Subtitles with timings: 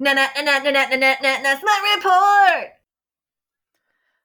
[0.00, 2.70] Na na na na na na na na na smut report.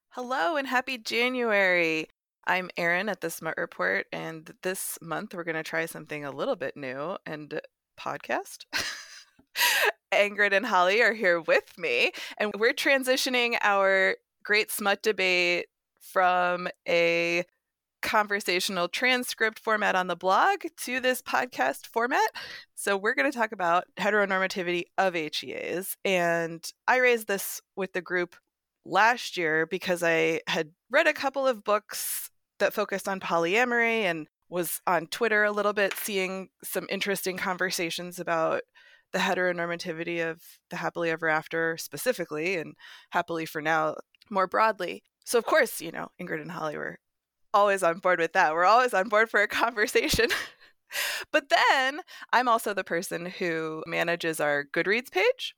[0.10, 2.08] Hello and happy January.
[2.46, 6.30] I'm Erin at the Smut Report, and this month we're going to try something a
[6.30, 7.60] little bit new and
[8.00, 8.66] podcast.
[10.14, 15.66] Ingrid and Holly are here with me, and we're transitioning our great smut debate
[16.00, 17.46] from a
[18.04, 22.30] conversational transcript format on the blog to this podcast format.
[22.76, 25.96] So, we're going to talk about heteronormativity of HEAs.
[26.06, 28.36] And I raised this with the group
[28.86, 34.28] last year because I had read a couple of books that focused on polyamory and
[34.50, 38.62] was on Twitter a little bit seeing some interesting conversations about
[39.12, 42.74] the heteronormativity of the happily ever after specifically and
[43.12, 43.96] happily for now
[44.30, 45.04] more broadly.
[45.26, 46.98] So of course, you know, Ingrid and Holly were
[47.54, 48.54] always on board with that.
[48.54, 50.28] We're always on board for a conversation.
[51.32, 55.54] but then I'm also the person who manages our Goodreads page.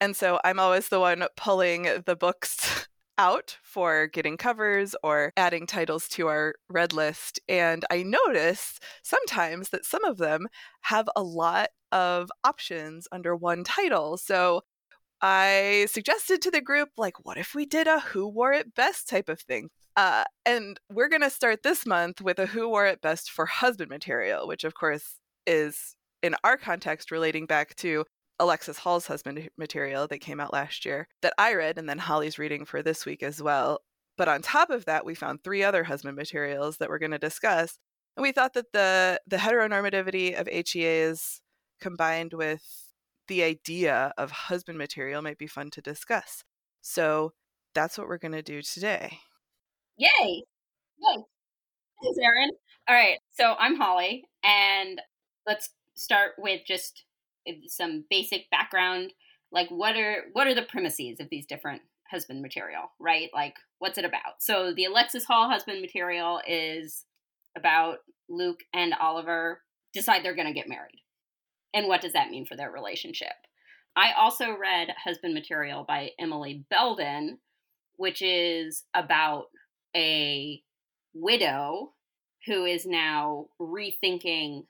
[0.00, 2.86] And so I'm always the one pulling the books
[3.18, 7.40] out for getting covers or adding titles to our red list.
[7.48, 10.46] And I notice sometimes that some of them
[10.82, 14.18] have a lot of options under one title.
[14.18, 14.62] So
[15.20, 19.08] I suggested to the group, like, what if we did a who wore it best
[19.08, 19.70] type of thing?
[19.98, 23.46] Uh, and we're going to start this month with a who wore it best for
[23.46, 28.04] husband material, which of course is in our context relating back to
[28.38, 32.38] Alexis Hall's husband material that came out last year that I read, and then Holly's
[32.38, 33.80] reading for this week as well.
[34.16, 37.18] But on top of that, we found three other husband materials that we're going to
[37.18, 37.76] discuss.
[38.16, 41.40] And we thought that the the heteronormativity of HEAs
[41.80, 42.62] combined with
[43.26, 46.44] the idea of husband material might be fun to discuss.
[46.82, 47.32] So
[47.74, 49.18] that's what we're going to do today.
[49.98, 50.44] Yay!
[51.00, 51.24] Yay!
[52.02, 52.50] Thanks, Erin.
[52.88, 55.00] All right, so I'm Holly, and
[55.44, 57.02] let's start with just
[57.48, 59.12] uh, some basic background.
[59.50, 62.92] Like, what are what are the premises of these different husband material?
[63.00, 63.28] Right?
[63.34, 64.40] Like, what's it about?
[64.40, 67.04] So, the Alexis Hall husband material is
[67.56, 67.98] about
[68.28, 71.02] Luke and Oliver decide they're going to get married,
[71.74, 73.34] and what does that mean for their relationship?
[73.96, 77.38] I also read husband material by Emily Belden,
[77.96, 79.46] which is about
[79.98, 80.62] a
[81.12, 81.92] widow
[82.46, 84.64] who is now rethinking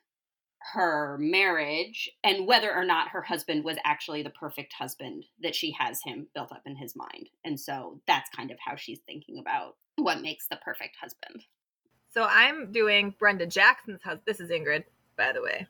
[0.72, 5.70] her marriage and whether or not her husband was actually the perfect husband that she
[5.78, 7.28] has him built up in his mind.
[7.44, 11.44] And so that's kind of how she's thinking about what makes the perfect husband.
[12.10, 14.22] So I'm doing Brenda Jackson's husband.
[14.26, 14.84] This is Ingrid,
[15.16, 15.66] by the way.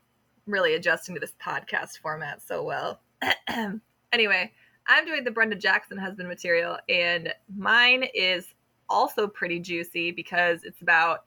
[0.47, 3.01] really adjusting to this podcast format so well.
[4.13, 4.53] anyway,
[4.87, 8.47] I'm doing the Brenda Jackson husband material, and mine is
[8.88, 11.25] also pretty juicy because it's about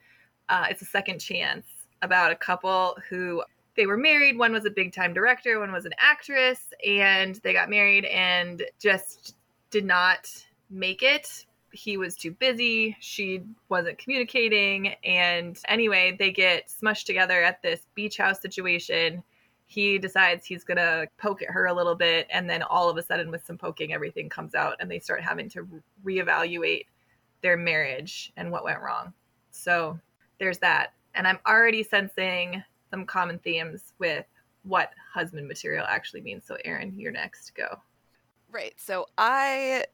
[0.50, 1.66] uh, it's a second chance
[2.02, 3.44] about a couple who
[3.76, 4.38] they were married.
[4.38, 8.64] One was a big time director, one was an actress, and they got married and
[8.80, 9.36] just
[9.70, 10.28] did not
[10.70, 11.46] make it.
[11.72, 14.90] He was too busy, she wasn't communicating.
[15.06, 19.24] And anyway, they get smushed together at this beach house situation.
[19.68, 22.28] He decides he's going to poke at her a little bit.
[22.30, 25.24] And then all of a sudden, with some poking, everything comes out and they start
[25.24, 25.66] having to
[26.04, 26.88] reevaluate
[27.42, 29.14] their marriage and what went wrong.
[29.52, 30.00] So
[30.40, 30.94] there's that.
[31.16, 34.26] And I'm already sensing some common themes with
[34.64, 36.46] what husband material actually means.
[36.46, 37.54] So, Erin, you're next.
[37.56, 37.68] Go.
[38.52, 38.74] Right.
[38.78, 39.86] So I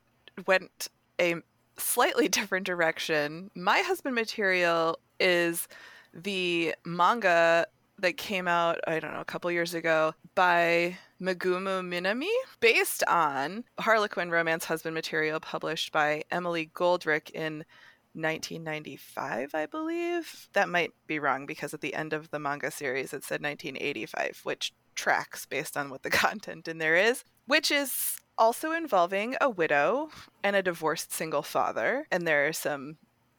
[0.46, 1.36] went a
[1.78, 3.52] slightly different direction.
[3.56, 5.68] My husband material is
[6.14, 7.68] the manga
[8.00, 13.64] that came out, I don't know, a couple years ago by Megumu Minami, based on
[13.80, 17.66] Harlequin romance husband material published by Emily Goldrick in
[18.14, 20.50] 1995, I believe.
[20.54, 24.42] That might be wrong because at the end of the manga series it said 1985,
[24.44, 29.50] which tracks based on what the content in there is, which is also involving a
[29.50, 30.10] widow
[30.44, 32.08] and a divorced single father.
[32.12, 32.98] And there are some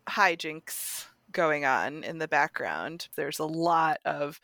[0.08, 1.06] hijinks
[1.38, 3.06] going on in the background.
[3.14, 4.40] There's a lot of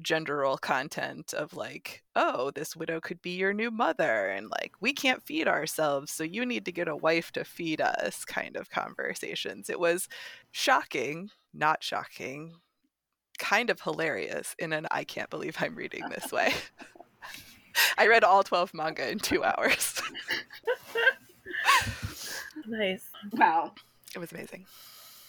[0.00, 4.72] gender role content of like, oh, this widow could be your new mother, and like,
[4.80, 8.56] we can't feed ourselves, so you need to get a wife to feed us kind
[8.56, 9.70] of conversations.
[9.70, 10.08] It was
[10.50, 12.56] shocking, not shocking,
[13.38, 16.52] kind of hilarious in an I can't believe I'm reading this way.
[17.98, 20.02] I read all 12 manga in two hours.
[22.66, 23.04] nice.
[23.32, 23.74] Wow.
[24.12, 24.66] It was amazing.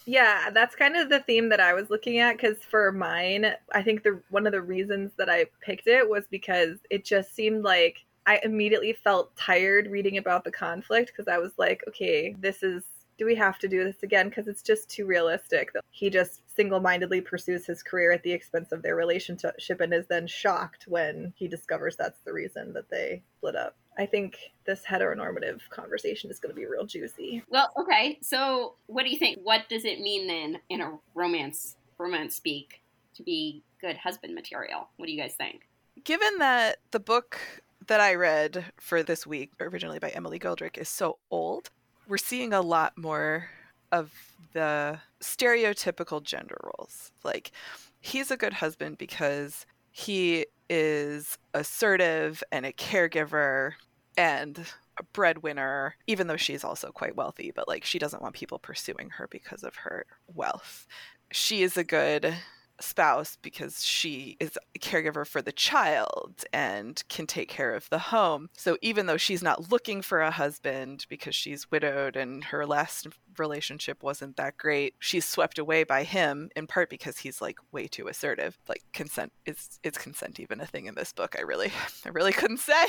[0.06, 3.82] Yeah, that's kind of the theme that I was looking at because for mine, I
[3.82, 7.64] think the one of the reasons that I picked it was because it just seemed
[7.64, 12.64] like I immediately felt tired reading about the conflict because I was like, okay, this
[12.64, 12.84] is
[13.18, 16.42] do we have to do this again because it's just too realistic that he just
[16.54, 21.32] single-mindedly pursues his career at the expense of their relationship and is then shocked when
[21.36, 23.76] he discovers that's the reason that they split up.
[23.98, 27.44] I think this heteronormative conversation is going to be real juicy.
[27.50, 28.18] Well, okay.
[28.22, 29.40] So, what do you think?
[29.44, 32.82] What does it mean then in a romance romance speak
[33.16, 34.90] to be good husband material?
[34.98, 35.68] What do you guys think?
[36.04, 37.40] Given that the book
[37.88, 41.70] that I read for this week, originally by Emily Goldrick, is so old,
[42.08, 43.50] we're seeing a lot more
[43.92, 44.12] of
[44.54, 47.12] the stereotypical gender roles.
[47.24, 47.52] Like,
[48.00, 53.74] he's a good husband because he is assertive and a caregiver
[54.18, 54.60] and
[55.00, 59.10] a breadwinner, even though she's also quite wealthy, but like she doesn't want people pursuing
[59.12, 60.88] her because of her wealth.
[61.32, 62.36] She is a good
[62.80, 68.00] spouse because she is a caregiver for the child and can take care of the
[68.00, 68.50] home.
[68.54, 73.08] So even though she's not looking for a husband because she's widowed and her last
[73.38, 77.88] relationship wasn't that great, she's swept away by him in part because he's like way
[77.88, 78.58] too assertive.
[78.68, 81.36] Like consent is is consent even a thing in this book?
[81.38, 81.72] I really
[82.06, 82.86] I really couldn't say.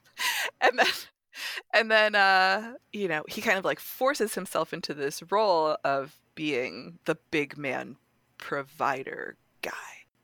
[0.60, 0.86] and then
[1.72, 6.18] and then uh you know, he kind of like forces himself into this role of
[6.34, 7.96] being the big man
[8.38, 9.72] provider guy.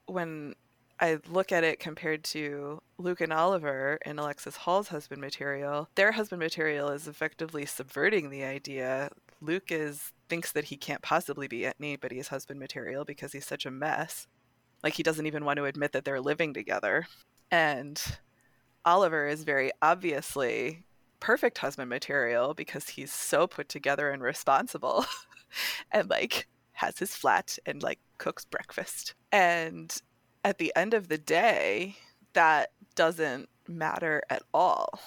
[0.07, 0.55] When
[1.01, 6.13] I look at it compared to Luke and Oliver and Alexis Hall's husband material, their
[6.13, 9.11] husband material is effectively subverting the idea.
[9.41, 13.71] Luke is thinks that he can't possibly be anybody's husband material because he's such a
[13.71, 14.27] mess.
[14.83, 17.07] Like he doesn't even want to admit that they're living together.
[17.51, 18.01] And
[18.85, 20.85] Oliver is very obviously
[21.21, 25.07] perfect husband material because he's so put together and responsible
[25.91, 29.15] and like has his flat and like cooks breakfast.
[29.33, 29.97] And
[30.45, 31.97] at the end of the day,
[32.35, 35.01] that doesn't matter at all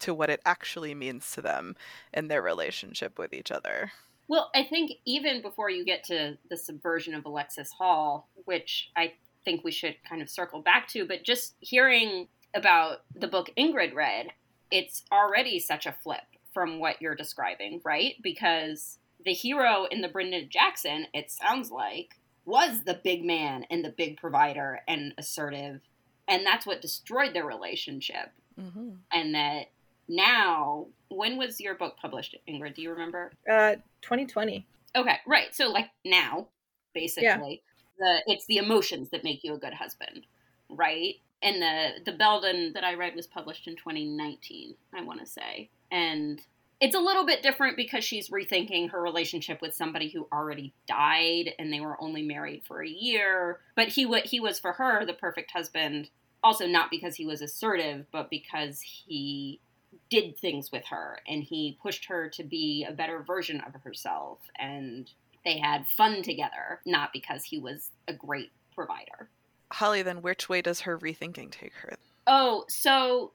[0.00, 1.76] to what it actually means to them
[2.14, 3.92] in their relationship with each other.
[4.28, 9.14] Well, I think even before you get to the subversion of Alexis Hall, which I
[9.44, 13.94] think we should kind of circle back to, but just hearing about the book Ingrid
[13.94, 14.28] read,
[14.70, 16.20] it's already such a flip
[16.52, 18.14] from what you're describing, right?
[18.22, 23.84] Because the hero in the Brenda Jackson, it sounds like, was the big man and
[23.84, 25.80] the big provider and assertive.
[26.26, 28.30] And that's what destroyed their relationship.
[28.58, 28.90] Mm-hmm.
[29.12, 29.66] And that
[30.08, 32.74] now, when was your book published, Ingrid?
[32.74, 33.32] Do you remember?
[33.50, 34.66] Uh, 2020.
[34.96, 35.54] Okay, right.
[35.54, 36.48] So, like now,
[36.94, 37.62] basically,
[38.00, 38.22] yeah.
[38.24, 40.26] the it's the emotions that make you a good husband,
[40.70, 41.16] right?
[41.42, 45.68] And the the Belden that I read was published in 2019, I want to say.
[45.90, 46.40] And
[46.80, 51.50] it's a little bit different because she's rethinking her relationship with somebody who already died
[51.58, 53.60] and they were only married for a year.
[53.74, 56.10] But he w- he was for her the perfect husband.
[56.42, 59.60] Also not because he was assertive but because he
[60.08, 64.38] did things with her and he pushed her to be a better version of herself.
[64.56, 65.10] And
[65.44, 69.28] they had fun together not because he was a great provider.
[69.72, 71.96] Holly then which way does her rethinking take her?
[72.28, 73.32] Oh so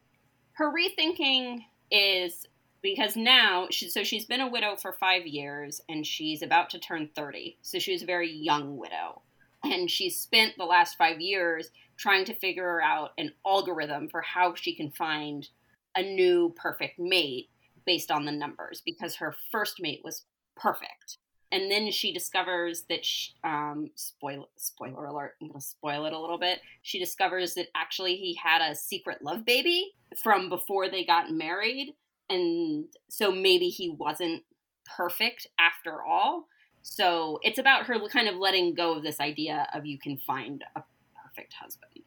[0.54, 2.48] her rethinking is
[2.84, 6.80] because now she, so she's been a widow for five years and she's about to
[6.80, 9.22] turn 30 so she was a very young widow.
[9.64, 14.54] And she's spent the last five years trying to figure out an algorithm for how
[14.56, 15.48] she can find
[15.96, 17.50] a new perfect mate
[17.86, 20.26] based on the numbers because her first mate was
[20.58, 21.18] perfect.
[21.54, 26.20] And then she discovers that she, um, spoiler spoiler alert i'm to spoil it a
[26.20, 26.60] little bit.
[26.82, 31.94] She discovers that actually he had a secret love baby from before they got married
[32.30, 34.44] and so maybe he wasn't
[34.86, 36.48] perfect after all.
[36.82, 40.64] So it's about her kind of letting go of this idea of you can find
[40.76, 40.84] a
[41.24, 42.04] perfect husband.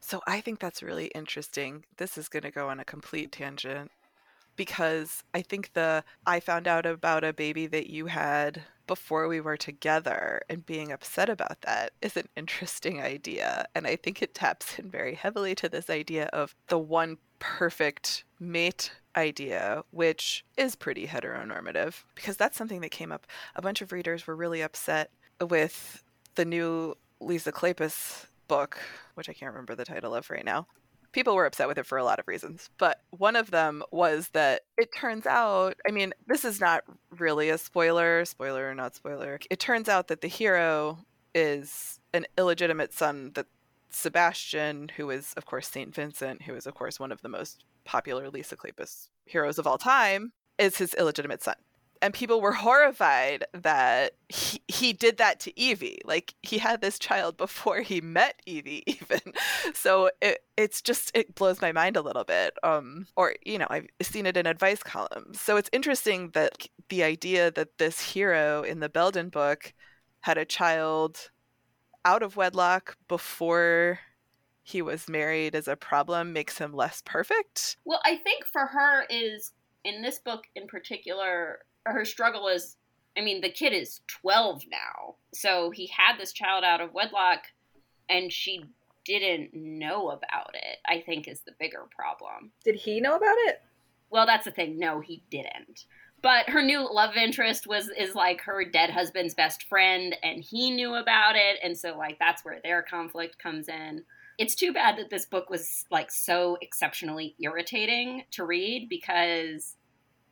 [0.00, 1.84] So I think that's really interesting.
[1.98, 3.90] This is going to go on a complete tangent
[4.56, 9.40] because I think the I found out about a baby that you had before we
[9.40, 13.66] were together and being upset about that is an interesting idea.
[13.76, 18.24] And I think it taps in very heavily to this idea of the one perfect
[18.40, 23.26] mate idea, which is pretty heteronormative, because that's something that came up.
[23.54, 26.02] A bunch of readers were really upset with
[26.34, 28.78] the new Lisa Kleypas book,
[29.14, 30.66] which I can't remember the title of right now.
[31.12, 34.28] People were upset with it for a lot of reasons, but one of them was
[34.30, 36.84] that it turns out, I mean, this is not
[37.16, 39.40] really a spoiler, spoiler or not spoiler.
[39.50, 40.98] It turns out that the hero
[41.34, 43.46] is an illegitimate son that
[43.90, 45.94] Sebastian, who is, of course, St.
[45.94, 49.78] Vincent, who is, of course, one of the most popular Lisa Kleypas heroes of all
[49.78, 51.56] time, is his illegitimate son.
[52.02, 56.00] And people were horrified that he, he did that to Evie.
[56.04, 59.20] Like he had this child before he met Evie, even.
[59.74, 62.54] So it it's just it blows my mind a little bit.
[62.62, 65.40] Um, or you know, I've seen it in advice columns.
[65.40, 69.72] So it's interesting that the idea that this hero in the Belden book
[70.20, 71.30] had a child
[72.04, 74.00] out of wedlock before
[74.62, 77.78] he was married as a problem makes him less perfect.
[77.86, 79.52] Well, I think for her is
[79.84, 81.60] in this book in particular,
[81.92, 82.76] her struggle is
[83.16, 85.16] I mean, the kid is 12 now.
[85.34, 87.40] So he had this child out of wedlock
[88.08, 88.64] and she
[89.04, 92.52] didn't know about it, I think is the bigger problem.
[92.64, 93.60] Did he know about it?
[94.10, 94.78] Well, that's the thing.
[94.78, 95.86] No, he didn't.
[96.22, 100.70] But her new love interest was is like her dead husband's best friend and he
[100.70, 104.04] knew about it and so like that's where their conflict comes in.
[104.36, 109.76] It's too bad that this book was like so exceptionally irritating to read because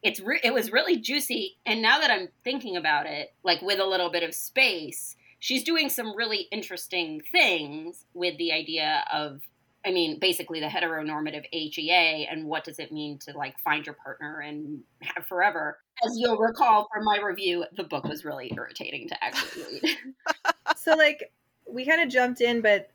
[0.06, 3.80] it's re- it was really juicy and now that I'm thinking about it like with
[3.80, 9.40] a little bit of space she's doing some really interesting things with the idea of
[9.84, 13.94] I mean, basically the heteronormative HEA and what does it mean to like find your
[13.94, 15.78] partner and have forever.
[16.04, 19.96] As you'll recall from my review, the book was really irritating to actually read.
[20.76, 21.32] so like
[21.70, 22.90] we kind of jumped in, but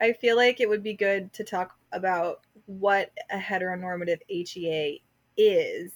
[0.00, 5.00] I feel like it would be good to talk about what a heteronormative HEA
[5.36, 5.92] is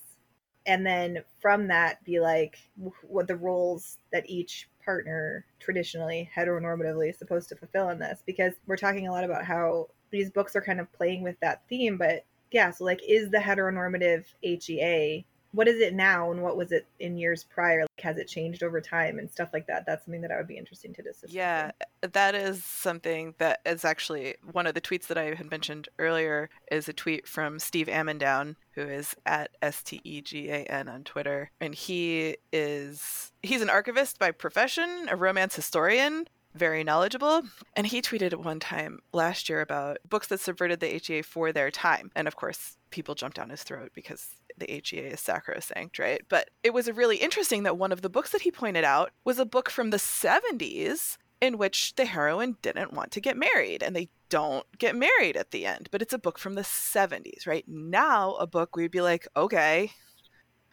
[0.66, 2.58] and then from that be like
[3.02, 8.54] what the roles that each partner traditionally heteronormatively is supposed to fulfill in this because
[8.66, 11.96] we're talking a lot about how these books are kind of playing with that theme
[11.96, 15.25] but yeah so like is the heteronormative hea
[15.57, 18.63] what is it now and what was it in years prior like has it changed
[18.63, 21.33] over time and stuff like that that's something that i would be interesting to discuss
[21.33, 21.71] yeah
[22.03, 26.51] that is something that is actually one of the tweets that i had mentioned earlier
[26.71, 33.33] is a tweet from steve Ammidown who is at s-t-e-g-a-n on twitter and he is
[33.43, 37.43] he's an archivist by profession a romance historian very knowledgeable.
[37.75, 41.53] And he tweeted at one time last year about books that subverted the HEA for
[41.53, 42.11] their time.
[42.17, 46.23] And of course, people jumped down his throat because the HEA is sacrosanct, right?
[46.31, 49.38] But it was really interesting that one of the books that he pointed out was
[49.38, 53.95] a book from the 70s in which the heroine didn't want to get married and
[53.95, 55.88] they don't get married at the end.
[55.93, 57.69] But it's a book from the 70s, right?
[57.69, 59.93] Now, a book we'd be like, okay,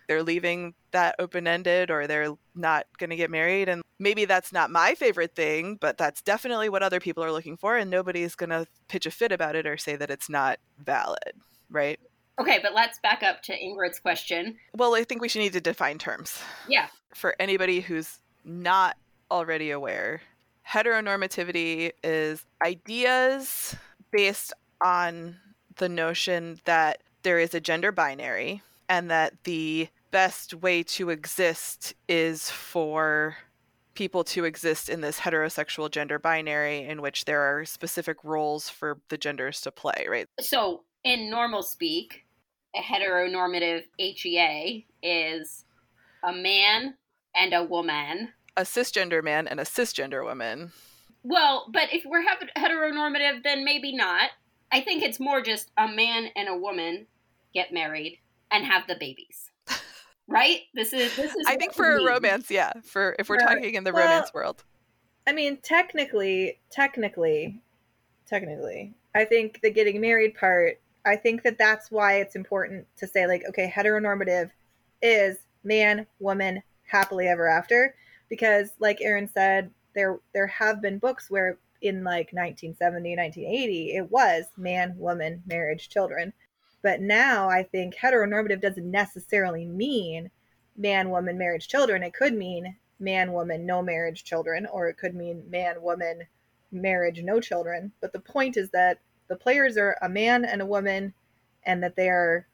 [0.08, 3.68] they're leaving that open ended or they're not going to get married.
[3.68, 7.58] And maybe that's not my favorite thing, but that's definitely what other people are looking
[7.58, 7.76] for.
[7.76, 11.34] And nobody's going to pitch a fit about it or say that it's not valid,
[11.70, 12.00] right?
[12.40, 14.58] Okay, but let's back up to Ingrid's question.
[14.76, 16.40] Well, I think we should need to define terms.
[16.68, 16.88] Yeah.
[17.14, 18.98] For anybody who's not
[19.30, 20.22] already aware,
[20.68, 23.76] heteronormativity is ideas
[24.12, 25.38] based on
[25.76, 31.94] the notion that there is a gender binary and that the best way to exist
[32.08, 33.36] is for
[33.96, 39.00] people to exist in this heterosexual gender binary in which there are specific roles for
[39.10, 40.28] the genders to play, right?
[40.40, 42.23] So, in normal speak,
[42.76, 45.66] a heteronormative HEA is
[46.24, 46.96] a man
[47.36, 50.72] and a woman, a cisgender man and a cisgender woman.
[51.24, 52.24] Well, but if we're
[52.58, 54.32] heteronormative, then maybe not.
[54.72, 57.08] I think it's more just a man and a woman
[57.54, 58.20] get married
[58.52, 59.52] and have the babies.
[60.28, 60.62] right?
[60.74, 62.74] This is this is I think for a romance, yeah.
[62.84, 63.56] For if we're right.
[63.56, 64.64] talking in the well, romance world.
[65.26, 67.62] I mean, technically, technically,
[68.28, 73.08] technically, I think the getting married part, I think that that's why it's important to
[73.08, 74.52] say like, okay, heteronormative
[75.02, 77.96] is man, woman, happily ever after
[78.30, 84.10] because like Erin said, there there have been books where in like 1970, 1980, it
[84.10, 86.34] was man, woman, marriage, children.
[86.82, 90.32] But now I think heteronormative doesn't necessarily mean
[90.78, 92.04] man, woman, marriage, children.
[92.04, 96.24] It could mean man, woman, no marriage, children, or it could mean man, woman,
[96.72, 97.92] marriage, no children.
[98.02, 101.14] But the point is that the players are a man and a woman
[101.66, 102.48] and that they are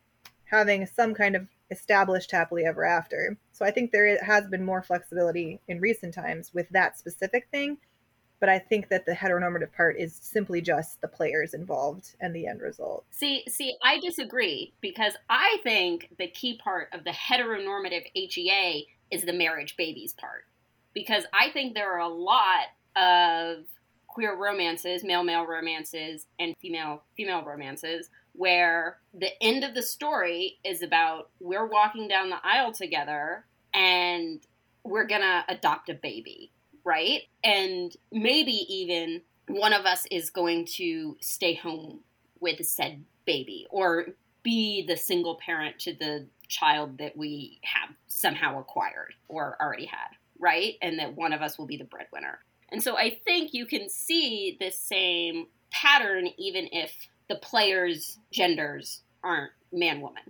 [0.45, 3.37] having some kind of established happily ever after.
[3.51, 7.77] So I think there has been more flexibility in recent times with that specific thing
[8.39, 12.47] but I think that the heteronormative part is simply just the players involved and the
[12.47, 13.05] end result.
[13.11, 19.23] See, see, I disagree because I think the key part of the heteronormative HEA is
[19.23, 20.45] the marriage babies part.
[20.93, 23.65] Because I think there are a lot of
[24.09, 30.59] queer romances, male male romances, and female female romances where the end of the story
[30.63, 34.41] is about we're walking down the aisle together and
[34.83, 36.51] we're gonna adopt a baby
[36.83, 37.21] right?
[37.43, 42.01] And maybe even one of us is going to stay home
[42.39, 44.07] with said baby or
[44.43, 50.09] be the single parent to the child that we have somehow acquired or already had,
[50.39, 50.75] right?
[50.81, 52.39] And that one of us will be the breadwinner.
[52.71, 56.93] And so I think you can see this same pattern even if
[57.27, 60.23] the players' genders aren't man woman.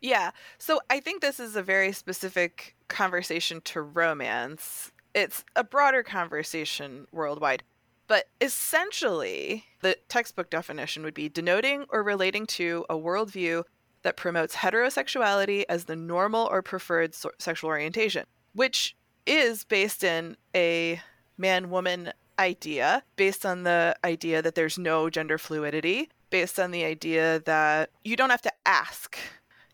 [0.00, 0.30] Yeah.
[0.58, 7.06] So I think this is a very specific conversation to romance it's a broader conversation
[7.10, 7.62] worldwide.
[8.06, 13.64] But essentially, the textbook definition would be denoting or relating to a worldview
[14.02, 20.36] that promotes heterosexuality as the normal or preferred so- sexual orientation, which is based in
[20.54, 21.00] a
[21.38, 26.84] man woman idea, based on the idea that there's no gender fluidity, based on the
[26.84, 29.18] idea that you don't have to ask.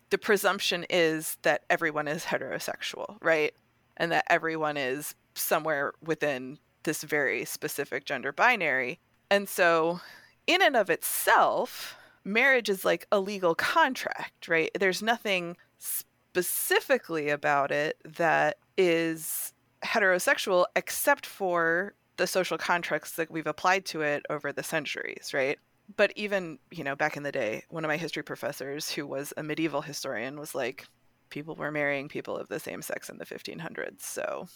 [0.09, 3.53] The presumption is that everyone is heterosexual, right?
[3.97, 8.99] And that everyone is somewhere within this very specific gender binary.
[9.31, 10.01] And so,
[10.45, 14.69] in and of itself, marriage is like a legal contract, right?
[14.79, 19.53] There's nothing specifically about it that is
[19.83, 25.57] heterosexual except for the social contracts that we've applied to it over the centuries, right?
[25.95, 29.33] But even, you know, back in the day, one of my history professors who was
[29.35, 30.85] a medieval historian was like,
[31.29, 34.01] people were marrying people of the same sex in the 1500s.
[34.01, 34.47] So,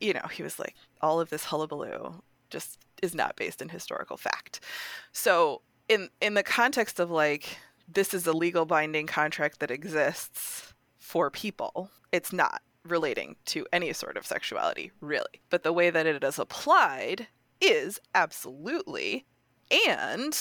[0.00, 4.16] you know, he was like, all of this hullabaloo just is not based in historical
[4.16, 4.60] fact.
[5.12, 10.72] So in in the context of like this is a legal binding contract that exists
[10.98, 15.40] for people, it's not relating to any sort of sexuality, really.
[15.50, 17.28] But the way that it is applied
[17.60, 19.24] is absolutely.
[19.88, 20.36] And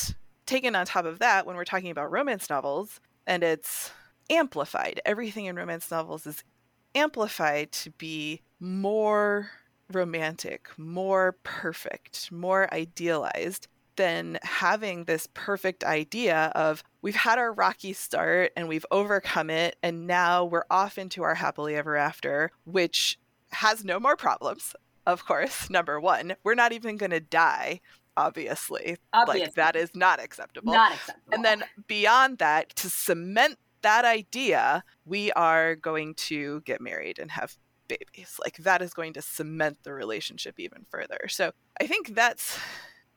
[0.45, 3.91] taken on top of that, when we're talking about romance novels, and it's
[4.29, 6.43] amplified, everything in romance novels is
[6.95, 9.51] amplified to be more
[9.91, 17.93] romantic, more perfect, more idealized than having this perfect idea of we've had our rocky
[17.93, 23.19] start and we've overcome it and now we're off into our happily ever after which
[23.51, 27.79] has no more problems of course number 1 we're not even going to die
[28.17, 28.97] obviously.
[29.13, 29.41] obviously.
[29.41, 30.73] like that is not acceptable.
[30.73, 31.33] Not acceptable.
[31.33, 37.31] And then beyond that to cement that idea we are going to get married and
[37.31, 37.57] have
[37.87, 38.39] babies.
[38.43, 41.27] Like that is going to cement the relationship even further.
[41.27, 42.59] So i think that's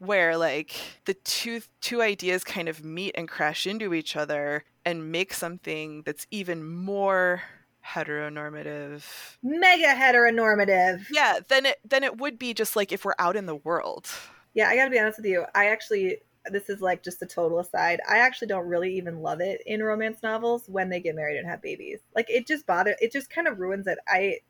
[0.07, 5.11] where like the two two ideas kind of meet and crash into each other and
[5.11, 7.43] make something that's even more
[7.87, 9.05] heteronormative.
[9.43, 11.07] Mega heteronormative.
[11.11, 14.09] Yeah then it then it would be just like if we're out in the world.
[14.55, 15.45] Yeah i gotta be honest with you.
[15.55, 16.19] I actually
[16.51, 18.01] this is like just a total aside.
[18.09, 21.49] I actually don't really even love it in romance novels when they get married and
[21.49, 22.01] have babies.
[22.15, 23.99] Like it just bothers it just kind of ruins it.
[24.09, 24.41] I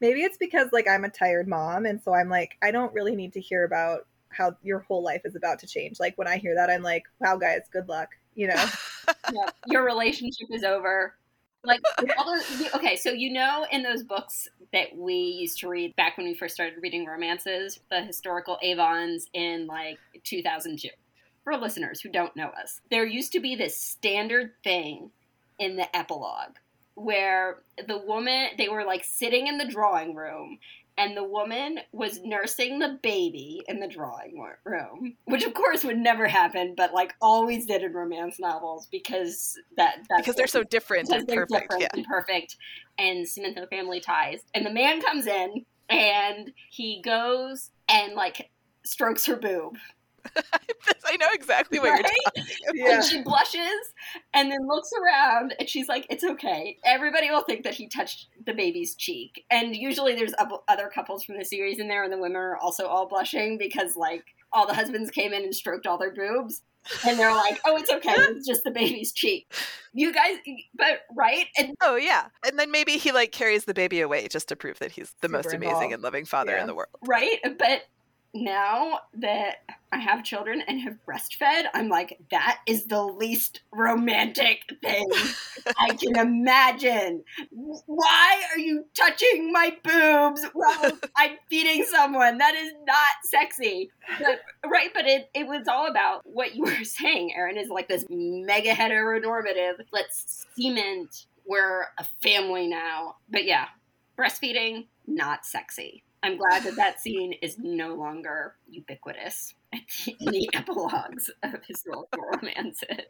[0.00, 3.16] maybe it's because like i'm a tired mom and so i'm like i don't really
[3.16, 6.00] need to hear about how your whole life is about to change.
[6.00, 8.10] Like when I hear that, I'm like, wow, guys, good luck.
[8.34, 8.64] You know,
[9.32, 11.14] yeah, your relationship is over.
[11.64, 11.80] Like,
[12.74, 16.34] okay, so you know, in those books that we used to read back when we
[16.34, 20.88] first started reading romances, the historical Avons in like 2002.
[21.42, 25.10] For listeners who don't know us, there used to be this standard thing
[25.58, 26.56] in the epilogue
[26.94, 30.58] where the woman they were like sitting in the drawing room
[30.98, 35.96] and the woman was nursing the baby in the drawing room, which of course would
[35.96, 41.08] never happen, but like always did in romance novels because that because they're so different
[41.10, 41.88] and perfect, different yeah.
[41.94, 42.56] and perfect,
[42.98, 44.40] and cement the family ties.
[44.54, 48.50] And the man comes in and he goes and like
[48.84, 49.76] strokes her boob
[51.06, 52.04] I know exactly what right?
[52.04, 52.94] you're talking about.
[52.94, 53.92] And she blushes
[54.34, 56.78] and then looks around and she's like, it's okay.
[56.84, 59.44] Everybody will think that he touched the baby's cheek.
[59.50, 60.34] And usually there's
[60.68, 63.96] other couples from the series in there and the women are also all blushing because
[63.96, 66.62] like all the husbands came in and stroked all their boobs.
[67.06, 68.14] And they're like, "Oh, it's okay.
[68.16, 69.52] It's just the baby's cheek."
[69.92, 70.36] You guys,
[70.74, 71.46] but right?
[71.58, 74.78] And oh yeah, and then maybe he like carries the baby away just to prove
[74.78, 75.92] that he's the most amazing involved.
[75.92, 76.62] and loving father yeah.
[76.62, 76.88] in the world.
[77.02, 77.82] Right, but
[78.42, 79.58] now that
[79.92, 85.08] I have children and have breastfed, I'm like, that is the least romantic thing
[85.78, 87.24] I can imagine.
[87.50, 92.38] Why are you touching my boobs while I'm feeding someone?
[92.38, 93.90] That is not sexy.
[94.18, 97.88] But, right, but it, it was all about what you were saying, Erin, is like
[97.88, 103.16] this mega heteronormative, let's cement, we're a family now.
[103.30, 103.66] But yeah,
[104.18, 106.04] breastfeeding, not sexy.
[106.22, 113.06] I'm glad that that scene is no longer ubiquitous in the epilogues of historical romances.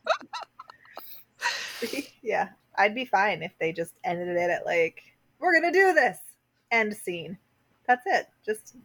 [2.22, 5.00] yeah, I'd be fine if they just ended it at like,
[5.38, 6.18] "We're gonna do this,"
[6.70, 7.38] end scene.
[7.86, 8.28] That's it.
[8.44, 8.76] Just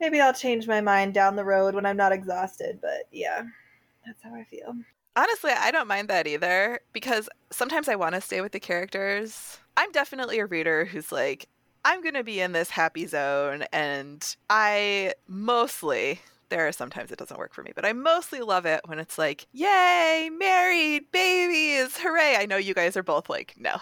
[0.00, 2.80] maybe I'll change my mind down the road when I'm not exhausted.
[2.80, 3.44] But yeah,
[4.04, 4.74] that's how I feel.
[5.16, 9.58] Honestly, I don't mind that either because sometimes I want to stay with the characters.
[9.76, 11.48] I'm definitely a reader who's like,
[11.84, 13.64] I'm going to be in this happy zone.
[13.72, 18.66] And I mostly, there are sometimes it doesn't work for me, but I mostly love
[18.66, 22.36] it when it's like, yay, married, babies, hooray.
[22.38, 23.76] I know you guys are both like, no.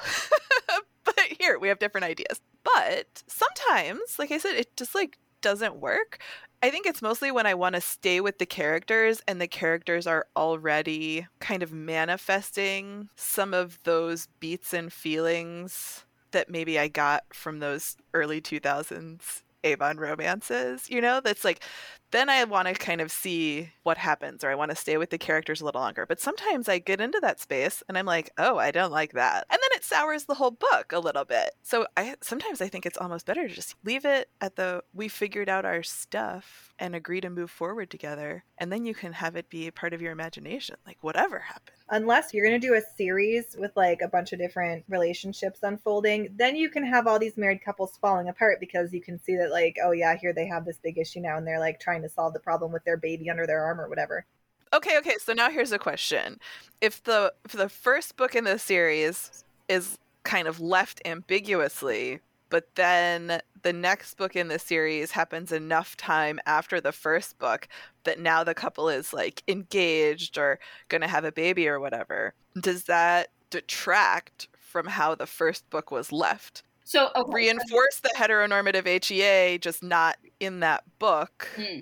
[1.05, 2.41] but here, we have different ideas.
[2.63, 6.19] But sometimes, like I said, it just like doesn't work.
[6.61, 10.09] I think it's mostly when I want to stay with the characters and the characters
[10.09, 17.25] are already kind of manifesting some of those beats and feelings that maybe I got
[17.33, 21.21] from those early 2000s Avon romances, you know?
[21.21, 21.63] That's like
[22.11, 25.11] then I want to kind of see what happens or I want to stay with
[25.11, 26.07] the characters a little longer.
[26.07, 29.47] But sometimes I get into that space and I'm like, "Oh, I don't like that."
[29.51, 31.51] And then it sours the whole book a little bit.
[31.63, 35.09] So I sometimes I think it's almost better to just leave it at the we
[35.09, 39.37] figured out our stuff and agree to move forward together and then you can have
[39.37, 42.75] it be a part of your imagination, like whatever happens unless you're going to do
[42.75, 47.19] a series with like a bunch of different relationships unfolding, then you can have all
[47.19, 50.47] these married couples falling apart because you can see that, like, oh, yeah, here they
[50.47, 52.97] have this big issue now and they're like trying to solve the problem with their
[52.97, 54.25] baby under their arm or whatever.
[54.73, 55.17] Okay, okay.
[55.19, 56.39] So now here's a question.
[56.81, 62.75] If the if the first book in the series is kind of left ambiguously, but
[62.75, 67.69] then the next book in the series happens enough time after the first book
[68.05, 70.59] that now the couple is like engaged or
[70.89, 72.35] going to have a baby or whatever.
[72.61, 76.63] Does that detract from how the first book was left?
[76.85, 77.31] So okay.
[77.31, 81.49] reinforce the heteronormative HEA, just not in that book.
[81.55, 81.81] Hmm.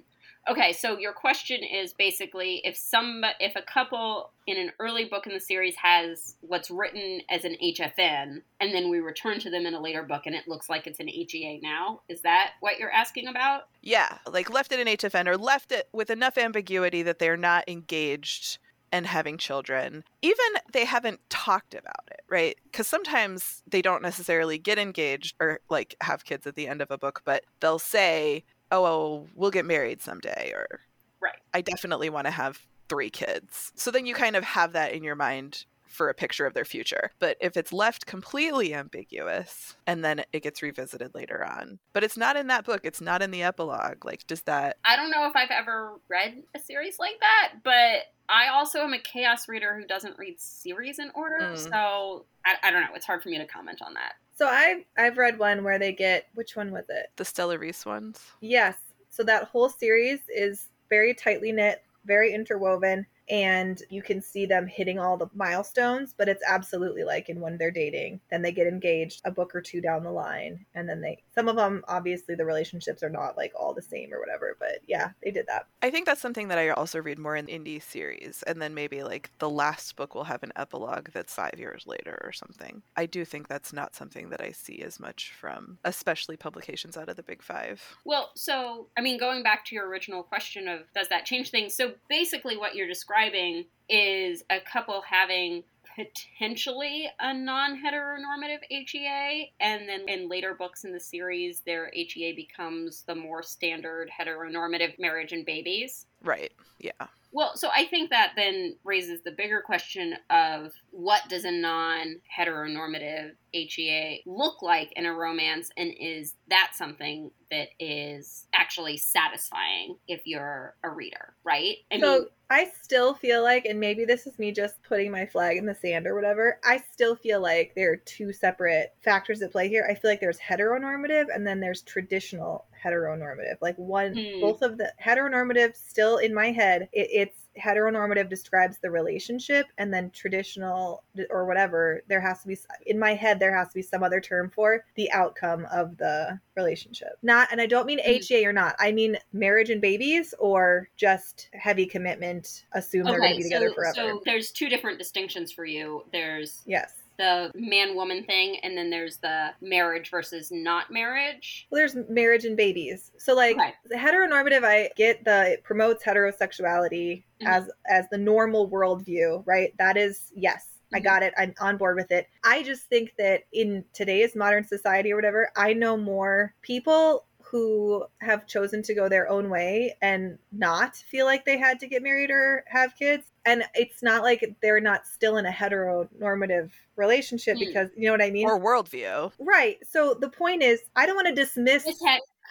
[0.49, 5.27] Okay, so your question is basically if some if a couple in an early book
[5.27, 9.67] in the series has what's written as an HFN and then we return to them
[9.67, 12.79] in a later book and it looks like it's an HEA now, is that what
[12.79, 13.63] you're asking about?
[13.83, 17.65] Yeah, like left it in HFN or left it with enough ambiguity that they're not
[17.69, 18.59] engaged
[18.93, 20.05] and having children.
[20.23, 22.57] Even they haven't talked about it, right?
[22.65, 26.93] Because sometimes they don't necessarily get engaged or like have kids at the end of
[26.93, 30.81] a book, but they'll say, oh, well, we'll get married someday, or
[31.21, 31.39] right.
[31.55, 33.73] I definitely want to have three kids.
[33.75, 36.65] So then you kind of have that in your mind for a picture of their
[36.65, 37.11] future.
[37.19, 42.17] But if it's left completely ambiguous and then it gets revisited later on, but it's
[42.17, 44.05] not in that book, it's not in the epilogue.
[44.05, 44.77] Like, does that.
[44.85, 48.93] I don't know if I've ever read a series like that, but I also am
[48.93, 51.41] a chaos reader who doesn't read series in order.
[51.41, 51.59] Mm.
[51.59, 52.95] So I, I don't know.
[52.95, 54.15] It's hard for me to comment on that.
[54.37, 57.07] So I've I've read one where they get which one was it?
[57.17, 58.21] The Stella Reese ones.
[58.41, 58.77] Yes.
[59.09, 64.67] So that whole series is very tightly knit, very interwoven and you can see them
[64.67, 68.67] hitting all the milestones but it's absolutely like in when they're dating then they get
[68.67, 72.35] engaged a book or two down the line and then they some of them obviously
[72.35, 75.67] the relationships are not like all the same or whatever but yeah they did that.
[75.83, 79.03] I think that's something that i also read more in indie series and then maybe
[79.03, 82.83] like the last book will have an epilogue that's five years later or something.
[82.97, 87.09] I do think that's not something that i see as much from especially publications out
[87.09, 87.83] of the big five.
[88.05, 91.75] Well so i mean going back to your original question of does that change things?
[91.75, 95.63] So basically what you're describing describing is a couple having
[95.97, 102.35] potentially a non heteronormative HEA, and then in later books in the series, their HEA
[102.35, 106.07] becomes the more standard heteronormative marriage and babies.
[106.23, 107.07] Right, yeah.
[107.33, 112.21] Well, so I think that then raises the bigger question of what does a non
[112.37, 119.97] heteronormative HEA look like in a romance, and is that something that is actually satisfying
[120.09, 121.77] if you're a reader, right?
[121.91, 125.27] I so mean, I still feel like, and maybe this is me just putting my
[125.27, 129.43] flag in the sand or whatever, I still feel like there are two separate factors
[129.43, 129.87] at play here.
[129.89, 133.57] I feel like there's heteronormative and then there's traditional heteronormative.
[133.61, 134.41] Like one, mm.
[134.41, 139.93] both of the heteronormative still in my head, it, it's heteronormative describes the relationship and
[139.93, 143.81] then traditional or whatever there has to be in my head there has to be
[143.83, 147.17] some other term for the outcome of the relationship.
[147.23, 148.29] Not and i don't mean mm.
[148.29, 153.21] HEA or not i mean marriage and babies or just heavy commitment assume okay, they're
[153.21, 153.95] going to be together forever.
[153.95, 156.05] so there's two different distinctions for you.
[156.13, 161.79] There's yes the man woman thing and then there's the marriage versus not marriage well
[161.79, 167.47] there's marriage and babies so like the heteronormative i get the it promotes heterosexuality mm-hmm.
[167.47, 171.05] as as the normal worldview right that is yes I mm-hmm.
[171.05, 171.35] got it.
[171.37, 172.29] I'm on board with it.
[172.45, 177.25] I just think that in today's modern society or whatever, I know more people
[177.57, 181.87] who have chosen to go their own way and not feel like they had to
[181.87, 183.25] get married or have kids.
[183.47, 187.61] And it's not like they're not still in a heteronormative relationship mm.
[187.61, 188.47] because you know what I mean?
[188.47, 189.33] Or worldview.
[189.39, 189.79] Right.
[189.89, 191.87] So the point is, I don't want to dismiss.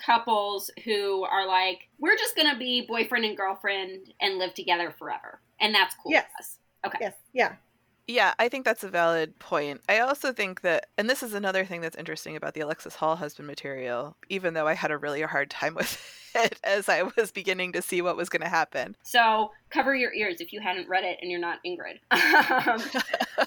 [0.03, 4.93] couples who are like, we're just going to be boyfriend and girlfriend and live together
[4.97, 5.39] forever.
[5.61, 6.57] And that's cool yes.
[6.85, 6.97] Okay.
[6.99, 7.13] Yes.
[7.31, 7.53] Yeah.
[8.07, 9.81] Yeah, I think that's a valid point.
[9.89, 13.15] I also think that, and this is another thing that's interesting about the Alexis Hall
[13.15, 15.99] husband material, even though I had a really hard time with
[16.35, 18.95] it as I was beginning to see what was going to happen.
[19.03, 21.99] So cover your ears if you hadn't read it and you're not Ingrid.
[22.65, 22.79] Um,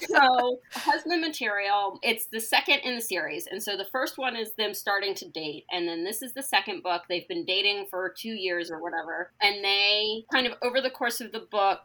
[0.07, 3.47] so, husband material, it's the second in the series.
[3.47, 5.65] And so the first one is them starting to date.
[5.71, 7.03] And then this is the second book.
[7.07, 9.31] They've been dating for two years or whatever.
[9.41, 11.79] And they kind of, over the course of the book,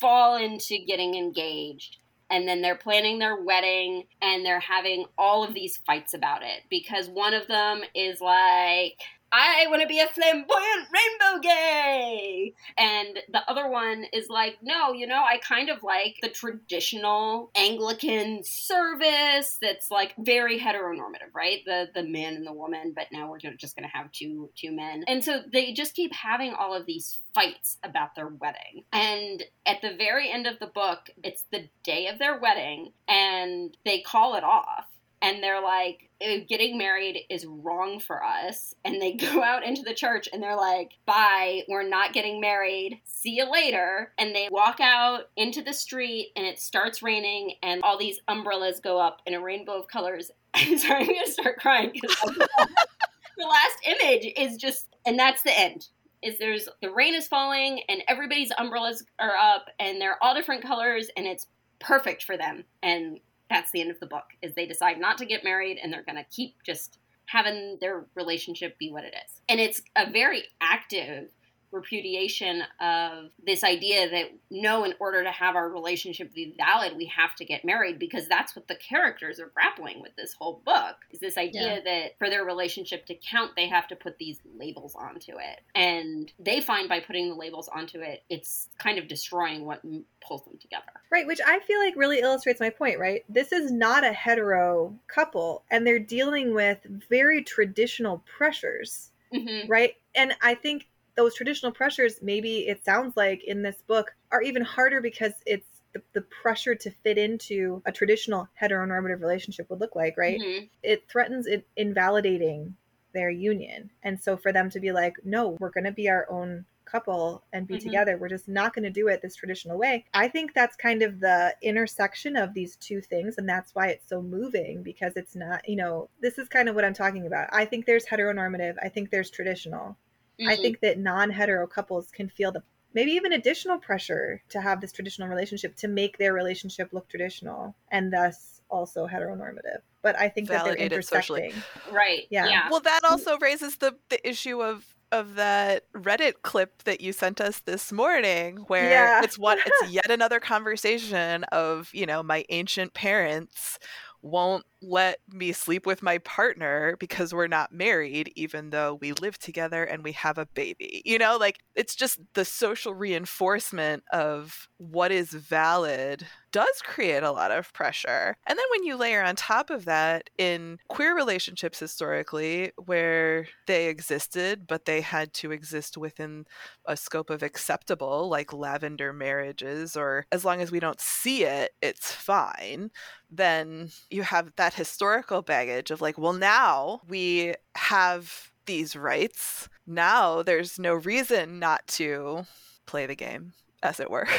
[0.00, 1.98] fall into getting engaged
[2.30, 6.62] and then they're planning their wedding and they're having all of these fights about it
[6.70, 9.00] because one of them is like
[9.32, 12.54] I want to be a flamboyant rainbow gay.
[12.78, 17.50] And the other one is like, no, you know, I kind of like the traditional
[17.56, 21.60] Anglican service that's like very heteronormative, right?
[21.66, 24.72] The the man and the woman, but now we're just going to have two two
[24.72, 25.04] men.
[25.08, 28.84] And so they just keep having all of these fights about their wedding.
[28.92, 33.76] And at the very end of the book, it's the day of their wedding and
[33.84, 34.86] they call it off
[35.24, 36.10] and they're like
[36.48, 38.74] getting married is wrong for us.
[38.84, 43.00] And they go out into the church and they're like bye we're not getting married.
[43.04, 44.12] See you later.
[44.18, 48.80] And they walk out into the street and it starts raining and all these umbrellas
[48.80, 50.30] go up in a rainbow of colors.
[50.54, 55.58] I'm sorry i'm gonna start crying because the last image is just and that's the
[55.58, 55.88] end
[56.22, 60.62] is there's the rain is falling and everybody's umbrellas are up and they're all different
[60.62, 61.46] colors and it's
[61.80, 62.64] perfect for them.
[62.82, 63.20] And
[63.54, 66.02] that's the end of the book is they decide not to get married and they're
[66.02, 69.40] going to keep just having their relationship be what it is.
[69.48, 71.28] And it's a very active
[71.74, 77.06] repudiation of this idea that no, in order to have our relationship be valid, we
[77.06, 80.96] have to get married because that's what the characters are grappling with this whole book
[81.10, 81.80] is this idea yeah.
[81.84, 85.60] that for their relationship to count, they have to put these labels onto it.
[85.74, 89.82] And they find by putting the labels onto it, it's kind of destroying what
[90.26, 90.84] pulls them together.
[91.10, 93.24] Right, which I feel like really illustrates my point, right?
[93.28, 96.78] This is not a hetero couple, and they're dealing with
[97.10, 99.10] very traditional pressures.
[99.34, 99.70] Mm-hmm.
[99.70, 99.94] Right.
[100.14, 104.62] And I think those traditional pressures, maybe it sounds like in this book, are even
[104.62, 109.94] harder because it's the, the pressure to fit into a traditional heteronormative relationship would look
[109.94, 110.40] like, right?
[110.40, 110.66] Mm-hmm.
[110.82, 112.76] It threatens it invalidating
[113.12, 113.90] their union.
[114.02, 117.42] And so for them to be like, no, we're going to be our own couple
[117.52, 117.88] and be mm-hmm.
[117.88, 118.16] together.
[118.18, 120.04] We're just not going to do it this traditional way.
[120.12, 123.38] I think that's kind of the intersection of these two things.
[123.38, 126.74] And that's why it's so moving because it's not, you know, this is kind of
[126.74, 127.48] what I'm talking about.
[127.52, 129.96] I think there's heteronormative, I think there's traditional.
[130.40, 130.48] Mm-hmm.
[130.48, 132.62] I think that non hetero couples can feel the
[132.94, 137.74] maybe even additional pressure to have this traditional relationship to make their relationship look traditional
[137.90, 139.80] and thus also heteronormative.
[140.02, 141.52] But I think Validated that they're intersecting.
[141.52, 141.54] Socially.
[141.92, 142.26] Right.
[142.30, 142.46] Yeah.
[142.46, 142.68] yeah.
[142.70, 147.40] Well, that also raises the the issue of of that Reddit clip that you sent
[147.40, 149.22] us this morning where yeah.
[149.22, 153.78] it's what it's yet another conversation of, you know, my ancient parents
[154.22, 159.38] won't let me sleep with my partner because we're not married, even though we live
[159.38, 161.02] together and we have a baby.
[161.04, 167.32] You know, like it's just the social reinforcement of what is valid does create a
[167.32, 168.36] lot of pressure.
[168.46, 173.88] And then when you layer on top of that in queer relationships historically, where they
[173.88, 176.46] existed, but they had to exist within
[176.86, 181.72] a scope of acceptable, like lavender marriages, or as long as we don't see it,
[181.82, 182.90] it's fine,
[183.32, 189.68] then you have that historical baggage of like, well, now we have these rights.
[189.86, 192.46] Now there's no reason not to
[192.86, 194.28] play the game, as it were.